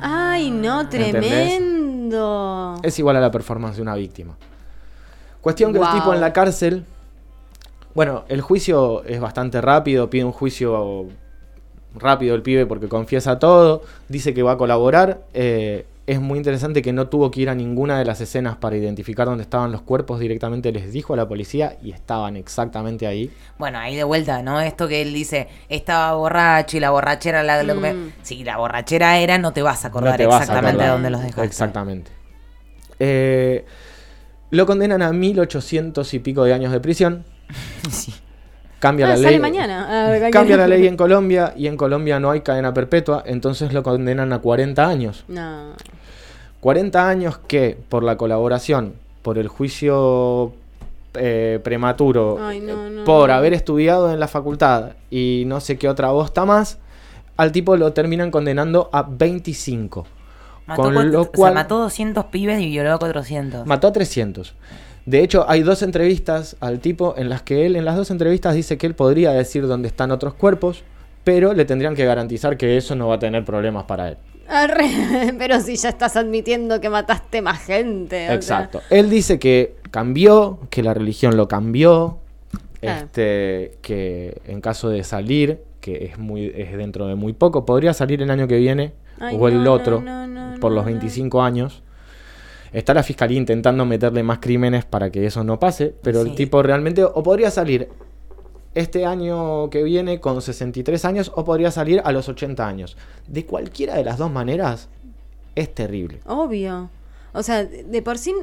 Ay, 0.00 0.50
no, 0.50 0.80
¿Entendés? 0.80 1.20
tremendo. 1.20 2.74
Es 2.82 2.98
igual 2.98 3.16
a 3.16 3.20
la 3.20 3.30
performance 3.30 3.76
de 3.76 3.82
una 3.82 3.94
víctima. 3.94 4.36
Cuestión 5.40 5.72
que 5.72 5.78
el 5.78 5.88
tipo 5.92 6.12
en 6.12 6.20
la 6.20 6.32
cárcel. 6.32 6.84
Bueno, 7.94 8.24
el 8.28 8.40
juicio 8.40 9.04
es 9.04 9.20
bastante 9.20 9.60
rápido, 9.60 10.10
pide 10.10 10.24
un 10.24 10.32
juicio 10.32 11.06
rápido 11.98 12.34
el 12.34 12.42
pibe 12.42 12.66
porque 12.66 12.88
confiesa 12.88 13.38
todo, 13.38 13.82
dice 14.08 14.34
que 14.34 14.42
va 14.42 14.52
a 14.52 14.56
colaborar. 14.56 15.20
eh, 15.34 15.86
es 16.08 16.22
muy 16.22 16.38
interesante 16.38 16.80
que 16.80 16.90
no 16.90 17.08
tuvo 17.08 17.30
que 17.30 17.42
ir 17.42 17.50
a 17.50 17.54
ninguna 17.54 17.98
de 17.98 18.06
las 18.06 18.18
escenas 18.22 18.56
para 18.56 18.74
identificar 18.78 19.26
dónde 19.26 19.42
estaban 19.42 19.70
los 19.72 19.82
cuerpos, 19.82 20.18
directamente 20.18 20.72
les 20.72 20.90
dijo 20.90 21.12
a 21.12 21.18
la 21.18 21.28
policía 21.28 21.76
y 21.82 21.90
estaban 21.90 22.34
exactamente 22.38 23.06
ahí. 23.06 23.30
Bueno, 23.58 23.78
ahí 23.78 23.94
de 23.94 24.04
vuelta, 24.04 24.40
¿no? 24.40 24.58
Esto 24.58 24.88
que 24.88 25.02
él 25.02 25.12
dice, 25.12 25.48
estaba 25.68 26.14
borracho 26.14 26.78
y 26.78 26.80
la 26.80 26.88
borrachera 26.92 27.42
la, 27.42 27.62
lo 27.62 27.78
que 27.82 27.92
Mm. 27.92 28.12
Si 28.22 28.42
la 28.42 28.56
borrachera 28.56 29.18
era, 29.18 29.36
no 29.36 29.52
te 29.52 29.60
vas 29.60 29.84
a 29.84 29.88
acordar 29.88 30.18
No 30.18 30.32
a 30.32 30.38
exactamente 30.38 30.68
acordar. 30.70 30.86
de 30.86 30.92
dónde 30.92 31.10
los 31.10 31.20
dejaste. 31.20 31.44
Exactamente. 31.44 32.10
Eh, 33.00 33.66
lo 34.48 34.64
condenan 34.64 35.02
a 35.02 35.12
1800 35.12 36.14
y 36.14 36.18
pico 36.20 36.42
de 36.44 36.54
años 36.54 36.72
de 36.72 36.80
prisión. 36.80 37.24
Sí. 37.90 38.14
Cambia 38.78 39.06
Ah, 39.06 39.10
la 39.10 39.16
sale 39.16 39.30
ley. 39.32 39.40
mañana. 39.40 39.86
Ah, 39.88 40.30
Cambia 40.30 40.56
la 40.56 40.68
ley 40.68 40.86
en 40.86 40.96
Colombia 40.96 41.52
y 41.56 41.66
en 41.66 41.76
Colombia 41.76 42.20
no 42.20 42.30
hay 42.30 42.42
cadena 42.42 42.72
perpetua, 42.72 43.22
entonces 43.26 43.72
lo 43.72 43.82
condenan 43.82 44.32
a 44.32 44.38
40 44.38 44.86
años. 44.88 45.24
No. 45.28 45.72
40 46.60 47.08
años 47.08 47.38
que 47.38 47.76
por 47.88 48.02
la 48.04 48.16
colaboración, 48.16 48.94
por 49.22 49.38
el 49.38 49.48
juicio 49.48 50.52
eh, 51.14 51.58
prematuro, 51.64 52.38
Ay, 52.40 52.60
no, 52.60 52.86
eh, 52.86 52.90
no, 52.90 53.04
por 53.04 53.28
no. 53.30 53.34
haber 53.34 53.52
estudiado 53.54 54.12
en 54.12 54.20
la 54.20 54.28
facultad 54.28 54.90
y 55.10 55.44
no 55.46 55.60
sé 55.60 55.76
qué 55.78 55.88
otra 55.88 56.10
bosta 56.10 56.44
más, 56.44 56.78
al 57.36 57.50
tipo 57.52 57.76
lo 57.76 57.92
terminan 57.92 58.30
condenando 58.30 58.90
a 58.92 59.02
25. 59.02 60.06
Mató, 60.66 60.82
Con 60.82 61.10
lo 61.12 61.20
o 61.20 61.24
sea, 61.24 61.32
cual- 61.32 61.54
mató 61.54 61.78
200 61.78 62.26
pibes 62.26 62.60
y 62.60 62.68
violó 62.68 62.92
a 62.92 62.98
400. 62.98 63.66
Mató 63.66 63.88
a 63.88 63.92
300. 63.92 64.54
De 65.08 65.22
hecho, 65.22 65.46
hay 65.48 65.62
dos 65.62 65.82
entrevistas 65.82 66.56
al 66.60 66.80
tipo 66.80 67.14
en 67.16 67.30
las 67.30 67.40
que 67.40 67.64
él, 67.64 67.76
en 67.76 67.86
las 67.86 67.96
dos 67.96 68.10
entrevistas, 68.10 68.54
dice 68.54 68.76
que 68.76 68.86
él 68.86 68.94
podría 68.94 69.32
decir 69.32 69.66
dónde 69.66 69.88
están 69.88 70.10
otros 70.10 70.34
cuerpos, 70.34 70.82
pero 71.24 71.54
le 71.54 71.64
tendrían 71.64 71.94
que 71.94 72.04
garantizar 72.04 72.58
que 72.58 72.76
eso 72.76 72.94
no 72.94 73.08
va 73.08 73.14
a 73.14 73.18
tener 73.18 73.42
problemas 73.42 73.84
para 73.84 74.10
él. 74.10 74.16
Arre, 74.48 74.84
Pero 75.38 75.60
si 75.60 75.76
ya 75.76 75.88
estás 75.88 76.16
admitiendo 76.16 76.80
que 76.82 76.90
mataste 76.90 77.40
más 77.40 77.58
gente. 77.58 78.26
sea. 78.26 78.34
Exacto. 78.34 78.82
Él 78.90 79.08
dice 79.08 79.38
que 79.38 79.76
cambió, 79.90 80.58
que 80.68 80.82
la 80.82 80.92
religión 80.92 81.38
lo 81.38 81.48
cambió, 81.48 82.18
Ah. 82.82 83.00
este, 83.00 83.76
que 83.82 84.40
en 84.46 84.60
caso 84.60 84.88
de 84.90 85.02
salir, 85.04 85.60
que 85.80 86.04
es 86.04 86.18
muy, 86.18 86.52
es 86.54 86.76
dentro 86.76 87.06
de 87.06 87.14
muy 87.14 87.32
poco, 87.32 87.64
podría 87.64 87.94
salir 87.94 88.20
el 88.22 88.30
año 88.30 88.46
que 88.46 88.56
viene 88.58 88.92
Ay, 89.18 89.36
o 89.40 89.48
el 89.48 89.64
no, 89.64 89.72
otro, 89.72 90.00
no, 90.00 90.26
no, 90.26 90.60
por 90.60 90.70
los 90.70 90.84
no. 90.84 90.90
25 90.90 91.42
años. 91.42 91.82
Está 92.72 92.94
la 92.94 93.02
fiscalía 93.02 93.38
intentando 93.38 93.84
meterle 93.84 94.22
más 94.22 94.38
crímenes 94.38 94.84
para 94.84 95.10
que 95.10 95.26
eso 95.26 95.42
no 95.44 95.58
pase, 95.58 95.94
pero 96.02 96.22
Sí. 96.22 96.30
el 96.30 96.34
tipo 96.34 96.62
realmente 96.62 97.02
o 97.04 97.22
podría 97.22 97.50
salir 97.50 97.88
este 98.74 99.04
año 99.06 99.70
que 99.70 99.82
viene 99.82 100.20
con 100.20 100.40
63 100.42 101.04
años 101.04 101.32
o 101.34 101.44
podría 101.44 101.70
salir 101.70 102.00
a 102.04 102.12
los 102.12 102.28
80 102.28 102.66
años. 102.66 102.96
De 103.26 103.44
cualquiera 103.46 103.96
de 103.96 104.04
las 104.04 104.18
dos 104.18 104.30
maneras 104.30 104.88
es 105.54 105.74
terrible. 105.74 106.20
Obvio. 106.26 106.90
O 107.34 107.42
sea, 107.42 107.64
de 107.64 108.02
por 108.02 108.18
sí, 108.18 108.34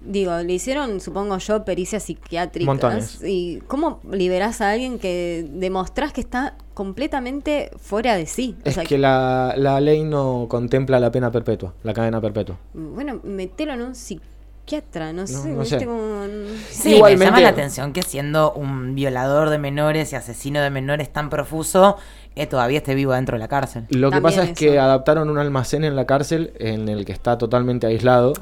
digo, 0.00 0.36
le 0.38 0.52
hicieron, 0.52 1.00
supongo 1.00 1.38
yo, 1.38 1.64
pericias 1.64 2.02
psiquiátricas. 2.04 2.66
Montones. 2.66 3.20
¿Y 3.24 3.60
cómo 3.66 4.00
liberás 4.10 4.60
a 4.60 4.70
alguien 4.72 4.98
que 4.98 5.46
demostrás 5.52 6.12
que 6.12 6.20
está 6.20 6.56
completamente 6.74 7.70
fuera 7.78 8.16
de 8.16 8.26
sí? 8.26 8.56
O 8.64 8.68
Es 8.68 8.74
sea, 8.74 8.84
que 8.84 8.98
la, 8.98 9.54
la 9.56 9.80
ley 9.80 10.04
no 10.04 10.46
contempla 10.48 10.98
la 11.00 11.10
pena 11.10 11.30
perpetua, 11.30 11.74
la 11.82 11.92
cadena 11.92 12.20
perpetua. 12.20 12.56
Bueno, 12.74 13.20
metelo 13.24 13.72
en 13.74 13.82
un 13.82 13.94
psiquiatra, 13.94 15.12
no, 15.12 15.26
sé, 15.26 15.48
no 15.48 15.60
¿viste? 15.60 15.80
sé. 15.80 15.86
Como- 15.86 16.22
Sí, 16.70 16.88
me 16.90 16.94
Igualmente- 16.96 17.24
llama 17.26 17.40
la 17.40 17.48
atención 17.48 17.92
que 17.92 18.02
siendo 18.02 18.52
un 18.52 18.94
violador 18.94 19.50
de 19.50 19.58
menores 19.58 20.12
y 20.12 20.16
asesino 20.16 20.60
de 20.60 20.70
menores 20.70 21.12
tan 21.12 21.28
profuso, 21.30 21.96
eh, 22.36 22.46
todavía 22.46 22.78
esté 22.78 22.94
vivo 22.94 23.12
dentro 23.12 23.36
de 23.36 23.40
la 23.40 23.48
cárcel. 23.48 23.84
Lo 23.90 24.10
que 24.10 24.20
pasa 24.20 24.42
es 24.44 24.50
eso. 24.50 24.54
que 24.58 24.78
adaptaron 24.78 25.28
un 25.28 25.38
almacén 25.38 25.84
en 25.84 25.96
la 25.96 26.06
cárcel 26.06 26.52
en 26.58 26.88
el 26.88 27.04
que 27.04 27.12
está 27.12 27.36
totalmente 27.38 27.86
aislado 27.86 28.32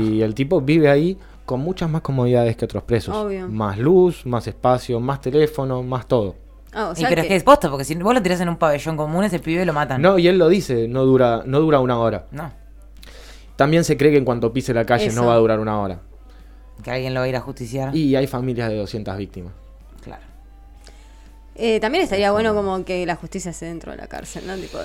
y 0.00 0.22
el 0.22 0.34
tipo 0.34 0.60
vive 0.60 0.88
ahí 0.90 1.18
con 1.44 1.60
muchas 1.60 1.90
más 1.90 2.00
comodidades 2.00 2.56
que 2.56 2.64
otros 2.64 2.84
presos. 2.84 3.14
Obvio. 3.14 3.48
Más 3.48 3.76
luz, 3.78 4.24
más 4.24 4.46
espacio, 4.46 4.98
más 5.00 5.20
teléfono, 5.20 5.82
más 5.82 6.06
todo. 6.08 6.36
Ah, 6.74 6.88
o 6.88 6.92
y 7.00 7.02
pero 7.04 7.14
que- 7.16 7.20
es 7.22 7.26
que 7.28 7.36
es 7.36 7.42
posta, 7.44 7.70
porque 7.70 7.84
si 7.84 7.94
vos 7.94 8.12
lo 8.14 8.20
tirás 8.22 8.40
en 8.40 8.48
un 8.48 8.56
pabellón 8.56 8.96
común, 8.96 9.24
ese 9.24 9.38
pibe 9.38 9.64
lo 9.64 9.72
matan. 9.72 10.02
No, 10.02 10.18
y 10.18 10.26
él 10.28 10.38
lo 10.38 10.48
dice, 10.48 10.88
no 10.88 11.04
dura, 11.04 11.42
no 11.46 11.60
dura 11.60 11.80
una 11.80 11.98
hora. 11.98 12.26
No, 12.32 12.52
También 13.56 13.84
se 13.84 13.96
cree 13.96 14.10
que 14.10 14.18
en 14.18 14.24
cuanto 14.24 14.52
pise 14.52 14.74
la 14.74 14.84
calle 14.84 15.06
Eso. 15.06 15.20
no 15.20 15.28
va 15.28 15.34
a 15.34 15.38
durar 15.38 15.60
una 15.60 15.80
hora. 15.80 16.00
que 16.82 16.90
alguien 16.90 17.14
lo 17.14 17.20
va 17.20 17.26
a 17.26 17.28
ir 17.28 17.36
a 17.36 17.40
justiciar. 17.40 17.94
Y 17.94 18.16
hay 18.16 18.26
familias 18.26 18.68
de 18.68 18.76
200 18.76 19.16
víctimas. 19.16 19.52
Claro. 20.02 20.22
Eh, 21.56 21.78
también 21.78 22.02
estaría 22.02 22.32
bueno 22.32 22.52
como 22.52 22.84
que 22.84 23.06
la 23.06 23.14
justicia 23.14 23.52
esté 23.52 23.66
dentro 23.66 23.92
de 23.92 23.98
la 23.98 24.08
cárcel, 24.08 24.44
¿no? 24.44 24.56
Tipo, 24.56 24.78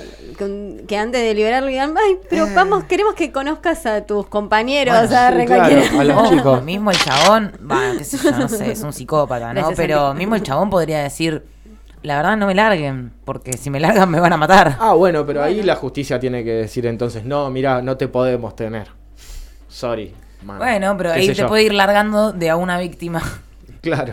que 0.88 0.97
antes 0.97 1.19
de 1.23 1.34
liberarlo 1.34 1.67
digan, 1.67 1.95
ay, 1.97 2.17
pero 2.30 2.45
vamos, 2.54 2.84
queremos 2.84 3.15
que 3.15 3.32
conozcas 3.32 3.88
a 3.88 4.06
tus 4.06 4.28
compañeros, 4.28 4.93
Bueno, 4.93 5.08
o 5.08 5.10
sea, 5.10 5.32
sí, 5.39 5.45
claro, 5.47 5.99
a 5.99 6.04
los 6.04 6.30
chicos. 6.38 6.63
mismo 6.63 6.91
el 6.91 6.97
chabón, 6.99 7.52
bueno, 7.62 7.97
qué 7.97 8.04
sé 8.04 8.17
yo, 8.23 8.32
no 8.38 8.47
sé, 8.47 8.71
es 8.71 8.84
un 8.84 8.93
psicópata, 8.93 9.52
¿no? 9.52 9.62
60 9.69 9.73
y 9.73 9.88
Pero 9.88 10.13
mismo 10.13 10.36
el 10.36 10.43
chabón 10.43 10.69
podría 10.69 11.02
decir, 11.02 11.43
la 12.01 12.17
verdad 12.17 12.38
no 12.38 12.47
me 12.47 12.55
larguen, 12.55 13.12
porque 13.25 13.53
si 13.53 13.69
me 13.69 13.79
largan 13.79 14.09
me 14.12 14.19
van 14.19 14.33
a 14.33 14.38
matar. 14.38 14.77
Ah, 14.79 14.93
bueno, 14.93 15.25
pero 15.25 15.43
ahí 15.43 15.62
la 15.62 15.75
justicia 15.75 16.19
tiene 16.19 16.43
que 16.43 16.51
decir 16.51 16.85
entonces, 16.85 17.25
no, 17.25 17.49
mira, 17.49 17.81
no 17.81 17.97
te 17.97 18.07
podemos 18.07 18.55
tener. 18.55 18.88
Sorry. 19.67 20.13
man. 20.43 20.57
Bueno, 20.57 20.95
pero 20.97 21.12
ahí 21.12 21.27
te 21.27 21.33
yo. 21.33 21.47
puede 21.47 21.63
ir 21.63 21.73
largando 21.73 22.31
de 22.31 22.49
a 22.49 22.55
una 22.55 22.79
víctima. 22.79 23.21
Claro. 23.81 24.12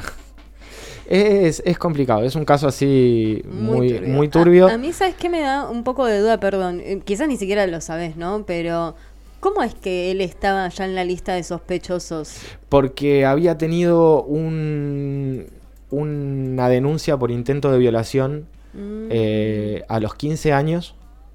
Es, 1.08 1.60
es 1.66 1.76
complicado, 1.76 2.22
es 2.22 2.36
un 2.36 2.44
caso 2.44 2.68
así 2.68 3.42
muy, 3.46 3.92
turbio. 3.92 4.08
muy 4.08 4.28
turbio. 4.28 4.68
A, 4.68 4.74
a 4.74 4.78
mí, 4.78 4.92
¿sabes 4.92 5.16
qué 5.16 5.28
me 5.28 5.40
da 5.40 5.68
un 5.68 5.82
poco 5.82 6.06
de 6.06 6.20
duda? 6.20 6.38
Perdón, 6.38 6.80
eh, 6.84 7.00
quizás 7.04 7.26
ni 7.26 7.36
siquiera 7.36 7.66
lo 7.66 7.80
sabes, 7.80 8.16
¿no? 8.16 8.44
Pero, 8.46 8.94
¿cómo 9.40 9.64
es 9.64 9.74
que 9.74 10.12
él 10.12 10.20
estaba 10.20 10.68
ya 10.68 10.84
en 10.84 10.94
la 10.94 11.02
lista 11.04 11.34
de 11.34 11.42
sospechosos? 11.42 12.38
Porque 12.68 13.26
había 13.26 13.58
tenido 13.58 14.22
un, 14.22 15.46
una 15.90 16.68
denuncia 16.68 17.16
por 17.16 17.30
intento 17.30 17.70
de 17.72 17.78
violación 17.78 18.46
Mm. 18.74 19.08
eh, 19.10 19.84
a 19.88 20.00
los 20.00 20.14
15 20.14 20.52
años. 20.52 20.94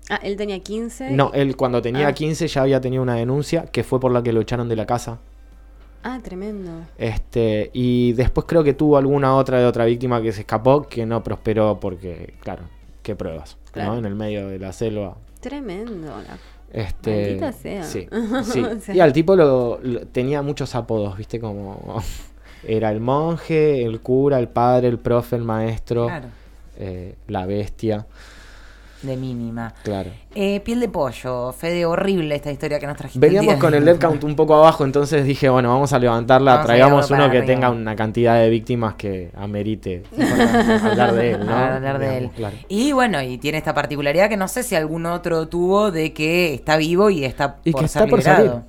Ah, 0.10 0.20
él 0.24 0.36
tenía 0.36 0.60
15. 0.60 1.10
No, 1.12 1.32
él 1.34 1.56
cuando 1.56 1.82
tenía 1.82 2.08
Ah. 2.08 2.14
15 2.14 2.48
ya 2.48 2.62
había 2.64 2.82
tenido 2.82 3.02
una 3.02 3.16
denuncia 3.16 3.64
que 3.66 3.84
fue 3.84 4.00
por 4.00 4.12
la 4.12 4.22
que 4.22 4.32
lo 4.34 4.42
echaron 4.42 4.68
de 4.70 4.76
la 4.76 4.86
casa. 4.86 5.20
Ah, 6.04 6.20
tremendo. 6.24 6.72
Este, 6.98 7.70
y 7.74 8.14
después 8.14 8.46
creo 8.48 8.64
que 8.64 8.74
tuvo 8.74 8.98
alguna 8.98 9.36
otra 9.36 9.60
de 9.60 9.66
otra 9.66 9.86
víctima 9.86 10.22
que 10.22 10.32
se 10.32 10.42
escapó 10.42 10.84
que 10.88 11.06
no 11.06 11.24
prosperó 11.24 11.80
porque, 11.80 12.34
claro, 12.42 12.64
qué 13.04 13.16
pruebas, 13.16 13.58
Claro. 13.72 13.94
¿no? 13.94 14.00
En 14.00 14.06
el 14.06 14.16
medio 14.16 14.48
de 14.48 14.60
la 14.60 14.74
selva. 14.74 15.16
Tremendo. 15.40 16.08
la- 16.08 16.38
Este, 16.74 17.38
sea. 17.54 17.84
Sí, 17.84 18.08
sí. 18.44 18.60
O 18.62 18.80
sea. 18.80 18.96
Y 18.96 19.00
al 19.00 19.14
tipo 19.14 19.36
lo, 19.36 19.80
lo- 19.84 20.02
tenía 20.08 20.42
muchos 20.42 20.74
apodos, 20.76 21.18
¿viste? 21.18 21.40
Como 21.40 22.02
era 22.68 22.92
el 22.92 23.00
monje, 23.00 23.84
el 23.84 24.00
cura, 24.02 24.40
el 24.40 24.48
padre, 24.50 24.88
el 24.88 25.00
profe, 25.00 25.36
el 25.36 25.44
maestro, 25.44 26.08
Claro. 26.08 26.28
eh, 26.78 27.16
la 27.28 27.46
bestia. 27.46 28.06
de 29.02 29.18
mínima. 29.18 29.74
Claro. 29.84 30.12
Eh, 30.36 30.60
piel 30.60 30.80
de 30.80 30.88
pollo, 30.88 31.52
Fede, 31.54 31.88
horrible 31.88 32.36
esta 32.36 32.52
historia 32.52 32.80
que 32.80 32.86
nos 32.86 32.96
trajiste. 32.98 33.20
Veníamos 33.26 33.56
con 33.56 33.74
el 33.74 33.84
dead 33.84 33.98
count 33.98 34.24
un 34.24 34.36
poco 34.36 34.54
abajo, 34.54 34.86
entonces 34.86 35.26
dije, 35.26 35.50
bueno, 35.50 35.70
vamos 35.70 35.92
a 35.92 35.98
levantarla, 35.98 36.52
Vamos 36.52 36.66
traigamos 36.68 37.10
uno 37.10 37.22
que 37.32 37.38
arriba. 37.40 37.46
tenga 37.48 37.70
una 37.72 37.96
cantidad 37.96 38.40
de 38.40 38.52
víctimas 38.52 38.94
que 38.94 39.32
amerite 39.36 40.04
hablar 40.84 41.14
de 41.16 41.32
él, 41.32 41.40
¿no? 41.40 41.48
Para 41.48 41.76
hablar 41.78 41.98
de 41.98 42.18
él. 42.20 42.30
Claro. 42.36 42.56
Y 42.68 42.92
bueno, 42.92 43.20
y 43.24 43.40
tiene 43.40 43.58
esta 43.58 43.74
particularidad 43.74 44.30
que 44.30 44.38
no 44.38 44.48
sé 44.48 44.62
si 44.62 44.76
algún 44.76 45.08
otro 45.08 45.48
tuvo 45.48 45.90
de 45.90 46.14
que 46.14 46.54
está 46.54 46.78
vivo 46.78 47.10
y 47.10 47.26
está 47.26 47.58
Y 47.64 47.72
por 47.72 47.82
que 47.82 47.88
ser 47.88 48.04
está 48.04 48.10
por 48.10 48.20
liberado. 48.20 48.48
salir. 48.50 48.64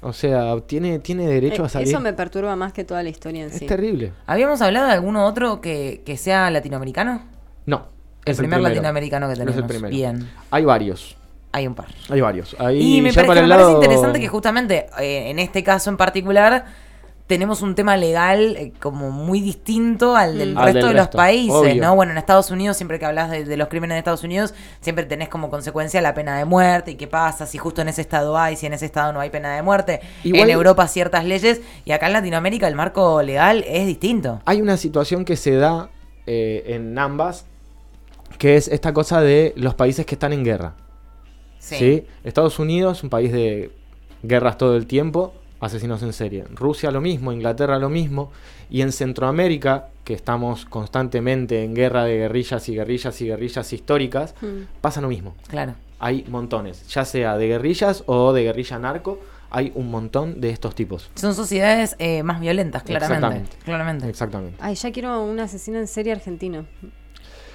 O 0.00 0.12
sea, 0.12 0.54
tiene, 0.66 0.98
tiene 1.00 1.26
derecho 1.26 1.62
Eh, 1.62 1.66
a 1.66 1.68
salir. 1.68 1.88
Eso 1.88 2.00
me 2.00 2.12
perturba 2.12 2.54
más 2.56 2.72
que 2.72 2.84
toda 2.84 3.02
la 3.02 3.08
historia 3.08 3.42
en 3.44 3.50
Es 3.50 3.58
sí. 3.58 3.66
terrible. 3.66 4.12
¿Habíamos 4.26 4.62
hablado 4.62 4.86
de 4.86 4.92
alguno 4.92 5.26
otro 5.26 5.60
que, 5.60 6.02
que 6.06 6.16
sea 6.16 6.50
latinoamericano? 6.50 7.22
No. 7.66 7.86
El 8.24 8.32
es 8.32 8.38
primer 8.38 8.60
latinoamericano 8.60 9.26
que 9.26 9.32
Es 9.32 9.38
tenemos. 9.38 9.58
el 9.60 9.66
primero. 9.66 9.88
Bien. 9.94 10.28
Hay 10.50 10.64
varios. 10.64 11.16
Hay 11.50 11.66
un 11.66 11.74
par. 11.74 11.86
Hay 12.10 12.20
varios. 12.20 12.54
Ahí 12.58 12.98
Y 12.98 13.00
me, 13.02 13.10
ya 13.10 13.16
pare- 13.16 13.28
para 13.28 13.42
me 13.42 13.48
parece 13.48 13.64
lado- 13.64 13.74
interesante 13.82 14.20
que 14.20 14.28
justamente 14.28 14.86
eh, 15.00 15.30
en 15.30 15.38
este 15.38 15.64
caso 15.64 15.88
en 15.90 15.96
particular 15.96 16.66
tenemos 17.28 17.62
un 17.62 17.74
tema 17.76 17.96
legal 17.96 18.56
eh, 18.56 18.72
como 18.80 19.10
muy 19.12 19.40
distinto 19.40 20.16
al 20.16 20.36
del 20.38 20.56
Al 20.58 20.64
resto 20.64 20.86
del 20.86 20.96
de 20.96 21.00
los 21.02 21.08
países, 21.08 21.54
obvio. 21.54 21.82
¿no? 21.82 21.94
Bueno, 21.94 22.10
en 22.12 22.18
Estados 22.18 22.50
Unidos, 22.50 22.76
siempre 22.76 22.98
que 22.98 23.04
hablas 23.06 23.30
de, 23.30 23.44
de 23.44 23.56
los 23.56 23.68
crímenes 23.68 23.94
de 23.94 23.98
Estados 24.00 24.24
Unidos, 24.24 24.54
siempre 24.80 25.04
tenés 25.04 25.28
como 25.28 25.50
consecuencia 25.50 26.00
la 26.00 26.14
pena 26.14 26.36
de 26.38 26.44
muerte 26.46 26.90
y 26.92 26.94
qué 26.96 27.06
pasa 27.06 27.46
si 27.46 27.56
justo 27.58 27.82
en 27.82 27.88
ese 27.88 28.00
estado 28.00 28.36
hay, 28.36 28.56
si 28.56 28.66
en 28.66 28.72
ese 28.72 28.86
estado 28.86 29.12
no 29.12 29.20
hay 29.20 29.30
pena 29.30 29.54
de 29.54 29.62
muerte. 29.62 30.00
Igual- 30.24 30.42
En 30.42 30.50
Europa 30.50 30.88
ciertas 30.88 31.24
leyes 31.24 31.60
y 31.84 31.92
acá 31.92 32.06
en 32.06 32.14
Latinoamérica 32.14 32.66
el 32.66 32.74
marco 32.74 33.22
legal 33.22 33.62
es 33.68 33.86
distinto. 33.86 34.40
Hay 34.46 34.60
una 34.60 34.76
situación 34.76 35.24
que 35.24 35.36
se 35.36 35.54
da 35.54 35.90
eh, 36.26 36.64
en 36.74 36.98
ambas, 36.98 37.44
que 38.38 38.56
es 38.56 38.68
esta 38.68 38.92
cosa 38.92 39.20
de 39.20 39.52
los 39.56 39.74
países 39.74 40.06
que 40.06 40.14
están 40.14 40.32
en 40.32 40.44
guerra. 40.44 40.74
¿sí? 41.58 42.06
Estados 42.24 42.58
Unidos, 42.58 43.02
un 43.02 43.10
país 43.10 43.32
de 43.32 43.70
guerras 44.22 44.56
todo 44.58 44.76
el 44.76 44.86
tiempo, 44.86 45.34
asesinos 45.60 46.02
en 46.02 46.12
serie. 46.12 46.44
Rusia 46.54 46.90
lo 46.90 47.00
mismo, 47.00 47.32
Inglaterra 47.32 47.78
lo 47.78 47.88
mismo. 47.88 48.30
Y 48.70 48.82
en 48.82 48.92
Centroamérica, 48.92 49.88
que 50.04 50.14
estamos 50.14 50.64
constantemente 50.66 51.64
en 51.64 51.74
guerra 51.74 52.04
de 52.04 52.16
guerrillas 52.18 52.68
y 52.68 52.74
guerrillas 52.74 53.20
y 53.20 53.26
guerrillas 53.26 53.72
históricas, 53.72 54.34
Mm. 54.40 54.62
pasa 54.80 55.00
lo 55.00 55.08
mismo. 55.08 55.34
Claro. 55.48 55.74
Hay 56.00 56.24
montones, 56.28 56.86
ya 56.88 57.04
sea 57.04 57.36
de 57.36 57.48
guerrillas 57.48 58.04
o 58.06 58.32
de 58.32 58.44
guerrilla 58.44 58.78
narco, 58.78 59.18
hay 59.50 59.72
un 59.74 59.90
montón 59.90 60.40
de 60.40 60.50
estos 60.50 60.74
tipos. 60.74 61.10
Son 61.14 61.34
sociedades 61.34 61.96
eh, 61.98 62.22
más 62.22 62.38
violentas, 62.40 62.82
claramente. 62.82 63.16
Exactamente. 63.26 63.56
Claramente. 63.64 64.08
Exactamente. 64.08 64.56
Ay, 64.60 64.74
ya 64.74 64.92
quiero 64.92 65.22
un 65.24 65.40
asesino 65.40 65.78
en 65.78 65.86
serie 65.88 66.12
argentino. 66.12 66.66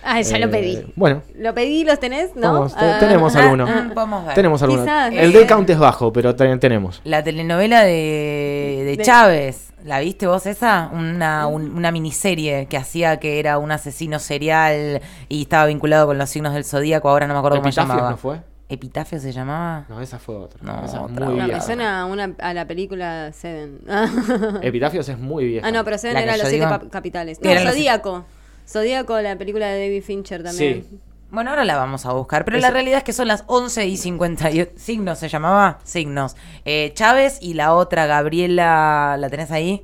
Ay, 0.03 0.23
ya 0.23 0.37
lo 0.37 0.45
Eh, 0.47 0.49
pedí. 0.49 0.93
Bueno, 0.95 1.21
Lo 1.37 1.53
pedí, 1.53 1.83
¿los 1.85 1.99
tenés? 1.99 2.35
¿No? 2.35 2.53
Vamos, 2.53 2.75
te- 2.75 2.83
Ah, 2.83 2.97
tenemos 2.99 3.35
Ah, 3.35 3.43
alguno. 3.43 3.65
ah, 3.67 3.91
Vamos 3.95 4.23
a 4.23 4.25
ver. 4.27 4.35
tenemos 4.35 4.61
alguno. 4.61 4.83
Quizás. 4.83 5.13
El 5.13 5.31
dead 5.33 5.47
count 5.47 5.69
es 5.69 5.79
bajo, 5.79 6.11
pero 6.11 6.35
te- 6.35 6.57
tenemos. 6.57 7.01
La 7.05 7.23
telenovela 7.23 7.83
de, 7.83 8.83
de 8.85 8.95
De- 8.97 9.03
Chávez, 9.03 9.71
¿la 9.85 9.99
viste 9.99 10.27
vos 10.27 10.45
esa? 10.45 10.89
Una, 10.93 11.47
un- 11.47 11.75
una 11.75 11.91
miniserie 11.91 12.65
que 12.67 12.77
hacía 12.77 13.17
que 13.19 13.39
era 13.39 13.57
un 13.57 13.71
asesino 13.71 14.19
serial 14.19 15.01
y 15.29 15.43
estaba 15.43 15.65
vinculado 15.67 16.05
con 16.07 16.17
los 16.17 16.29
signos 16.29 16.53
del 16.53 16.65
zodíaco, 16.65 17.09
ahora 17.09 17.27
no 17.27 17.33
me 17.33 17.39
acuerdo 17.39 17.57
cómo 17.59 17.71
se 17.71 17.79
Epitafios 17.79 17.95
llamaba. 17.95 18.11
no 18.11 18.17
fue? 18.17 18.41
¿Epitafio 18.69 19.19
se 19.19 19.31
llamaba? 19.31 19.85
No, 19.87 20.01
esa 20.01 20.17
fue 20.19 20.35
otra. 20.35 20.59
No, 20.63 20.83
esa 20.83 20.97
es 20.97 21.01
otra 21.03 21.25
muy 21.27 21.35
vez. 21.37 21.47
No, 21.47 21.53
me 21.53 21.61
suena 21.61 22.01
a, 22.01 22.05
una, 22.05 22.33
a 22.39 22.53
la 22.53 22.65
película 22.65 23.31
Seven. 23.31 23.79
Epitafios 24.61 25.07
es 25.09 25.19
muy 25.19 25.45
vieja. 25.45 25.67
ah, 25.67 25.71
no, 25.71 25.83
pero 25.83 25.97
Seven 25.97 26.17
era 26.17 26.37
los 26.37 26.47
siete 26.47 26.65
capitales. 26.89 27.39
No, 27.41 27.53
los- 27.53 27.75
Zodíaco. 28.67 29.19
La 29.21 29.37
película 29.37 29.67
de 29.67 29.79
David 29.79 30.03
Fincher 30.03 30.43
también. 30.43 30.85
Sí. 30.89 30.99
Bueno, 31.33 31.49
ahora 31.49 31.65
la 31.65 31.77
vamos 31.77 32.05
a 32.05 32.13
buscar, 32.13 32.45
pero 32.45 32.59
la 32.59 32.69
realidad 32.69 32.99
es 32.99 33.03
que 33.03 33.11
son 33.11 33.27
las 33.27 33.43
11 33.47 33.87
y 33.87 33.97
58. 33.97 34.73
Signos 34.75 35.17
se 35.17 35.29
llamaba, 35.29 35.79
signos. 35.83 36.35
Eh, 36.63 36.91
Chávez 36.93 37.39
y 37.41 37.55
la 37.55 37.73
otra, 37.73 38.05
Gabriela, 38.05 39.17
¿la 39.17 39.29
tenés 39.31 39.49
ahí? 39.49 39.83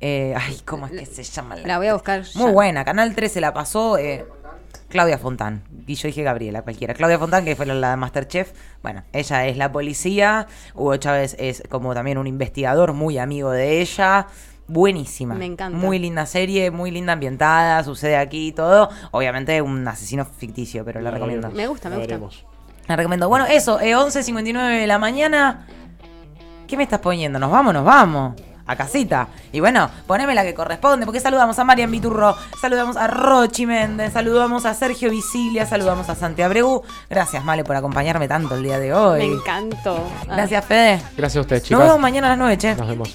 Eh, 0.00 0.34
ay, 0.36 0.60
¿cómo 0.64 0.86
es 0.86 0.92
que 0.92 1.06
se 1.06 1.22
llama? 1.22 1.54
La 1.54 1.78
voy 1.78 1.86
a 1.86 1.94
buscar. 1.94 2.24
Muy 2.34 2.46
ya. 2.46 2.52
buena, 2.52 2.84
Canal 2.84 3.14
13 3.14 3.40
la 3.40 3.54
pasó 3.54 3.96
eh, 3.96 4.26
Claudia 4.88 5.18
Fontán. 5.18 5.62
Y 5.86 5.94
yo 5.94 6.08
dije 6.08 6.24
Gabriela, 6.24 6.62
cualquiera. 6.62 6.94
Claudia 6.94 7.18
Fontán, 7.18 7.44
que 7.44 7.54
fue 7.54 7.64
la 7.64 7.90
de 7.90 7.96
Masterchef. 7.96 8.52
Bueno, 8.82 9.04
ella 9.12 9.46
es 9.46 9.56
la 9.56 9.70
policía. 9.70 10.48
Hugo 10.74 10.96
Chávez 10.96 11.36
es 11.38 11.62
como 11.70 11.94
también 11.94 12.18
un 12.18 12.26
investigador 12.26 12.92
muy 12.92 13.18
amigo 13.18 13.52
de 13.52 13.80
ella. 13.80 14.26
Buenísima. 14.72 15.34
Me 15.34 15.44
encanta. 15.44 15.76
Muy 15.76 15.98
linda 15.98 16.24
serie, 16.24 16.70
muy 16.70 16.90
linda 16.90 17.12
ambientada. 17.12 17.84
Sucede 17.84 18.16
aquí 18.16 18.48
y 18.48 18.52
todo. 18.52 18.88
Obviamente 19.10 19.60
un 19.60 19.86
asesino 19.86 20.24
ficticio, 20.24 20.82
pero 20.84 21.00
la 21.02 21.10
recomiendo. 21.10 21.50
Me 21.50 21.66
gusta, 21.66 21.88
me 21.90 21.96
La 21.96 22.00
gusta. 22.00 22.14
veremos. 22.14 22.44
La 22.88 22.96
recomiendo. 22.96 23.28
Bueno, 23.28 23.44
eso, 23.46 23.78
eh, 23.80 23.94
11.59 23.94 24.80
de 24.80 24.86
la 24.86 24.98
mañana. 24.98 25.66
¿Qué 26.66 26.76
me 26.78 26.84
estás 26.84 27.00
poniendo? 27.00 27.38
¿Nos 27.38 27.50
vamos? 27.50 27.74
¿Nos 27.74 27.84
vamos? 27.84 28.34
A 28.64 28.76
casita. 28.76 29.28
Y 29.50 29.60
bueno, 29.60 29.90
poneme 30.06 30.34
la 30.34 30.44
que 30.44 30.54
corresponde, 30.54 31.04
porque 31.04 31.20
saludamos 31.20 31.58
a 31.58 31.64
Marian 31.64 31.90
Viturro, 31.90 32.34
saludamos 32.60 32.96
a 32.96 33.08
Rochi 33.08 33.66
Méndez, 33.66 34.12
saludamos 34.12 34.64
a 34.64 34.72
Sergio 34.72 35.10
Visilia, 35.10 35.66
saludamos 35.66 36.08
a 36.08 36.14
Santi 36.14 36.42
Abreu. 36.42 36.80
Gracias, 37.10 37.44
Male, 37.44 37.64
por 37.64 37.76
acompañarme 37.76 38.28
tanto 38.28 38.54
el 38.54 38.62
día 38.62 38.78
de 38.78 38.94
hoy. 38.94 39.18
Me 39.18 39.34
encantó. 39.34 40.08
Gracias, 40.26 40.64
Fede. 40.64 41.02
Gracias 41.16 41.36
a 41.36 41.40
ustedes, 41.40 41.62
Nos 41.62 41.68
chicas. 41.68 41.80
vemos 41.82 42.00
mañana 42.00 42.28
a 42.28 42.30
las 42.30 42.38
9, 42.38 42.56
che. 42.56 42.74
Nos 42.76 42.88
vemos. 42.88 43.10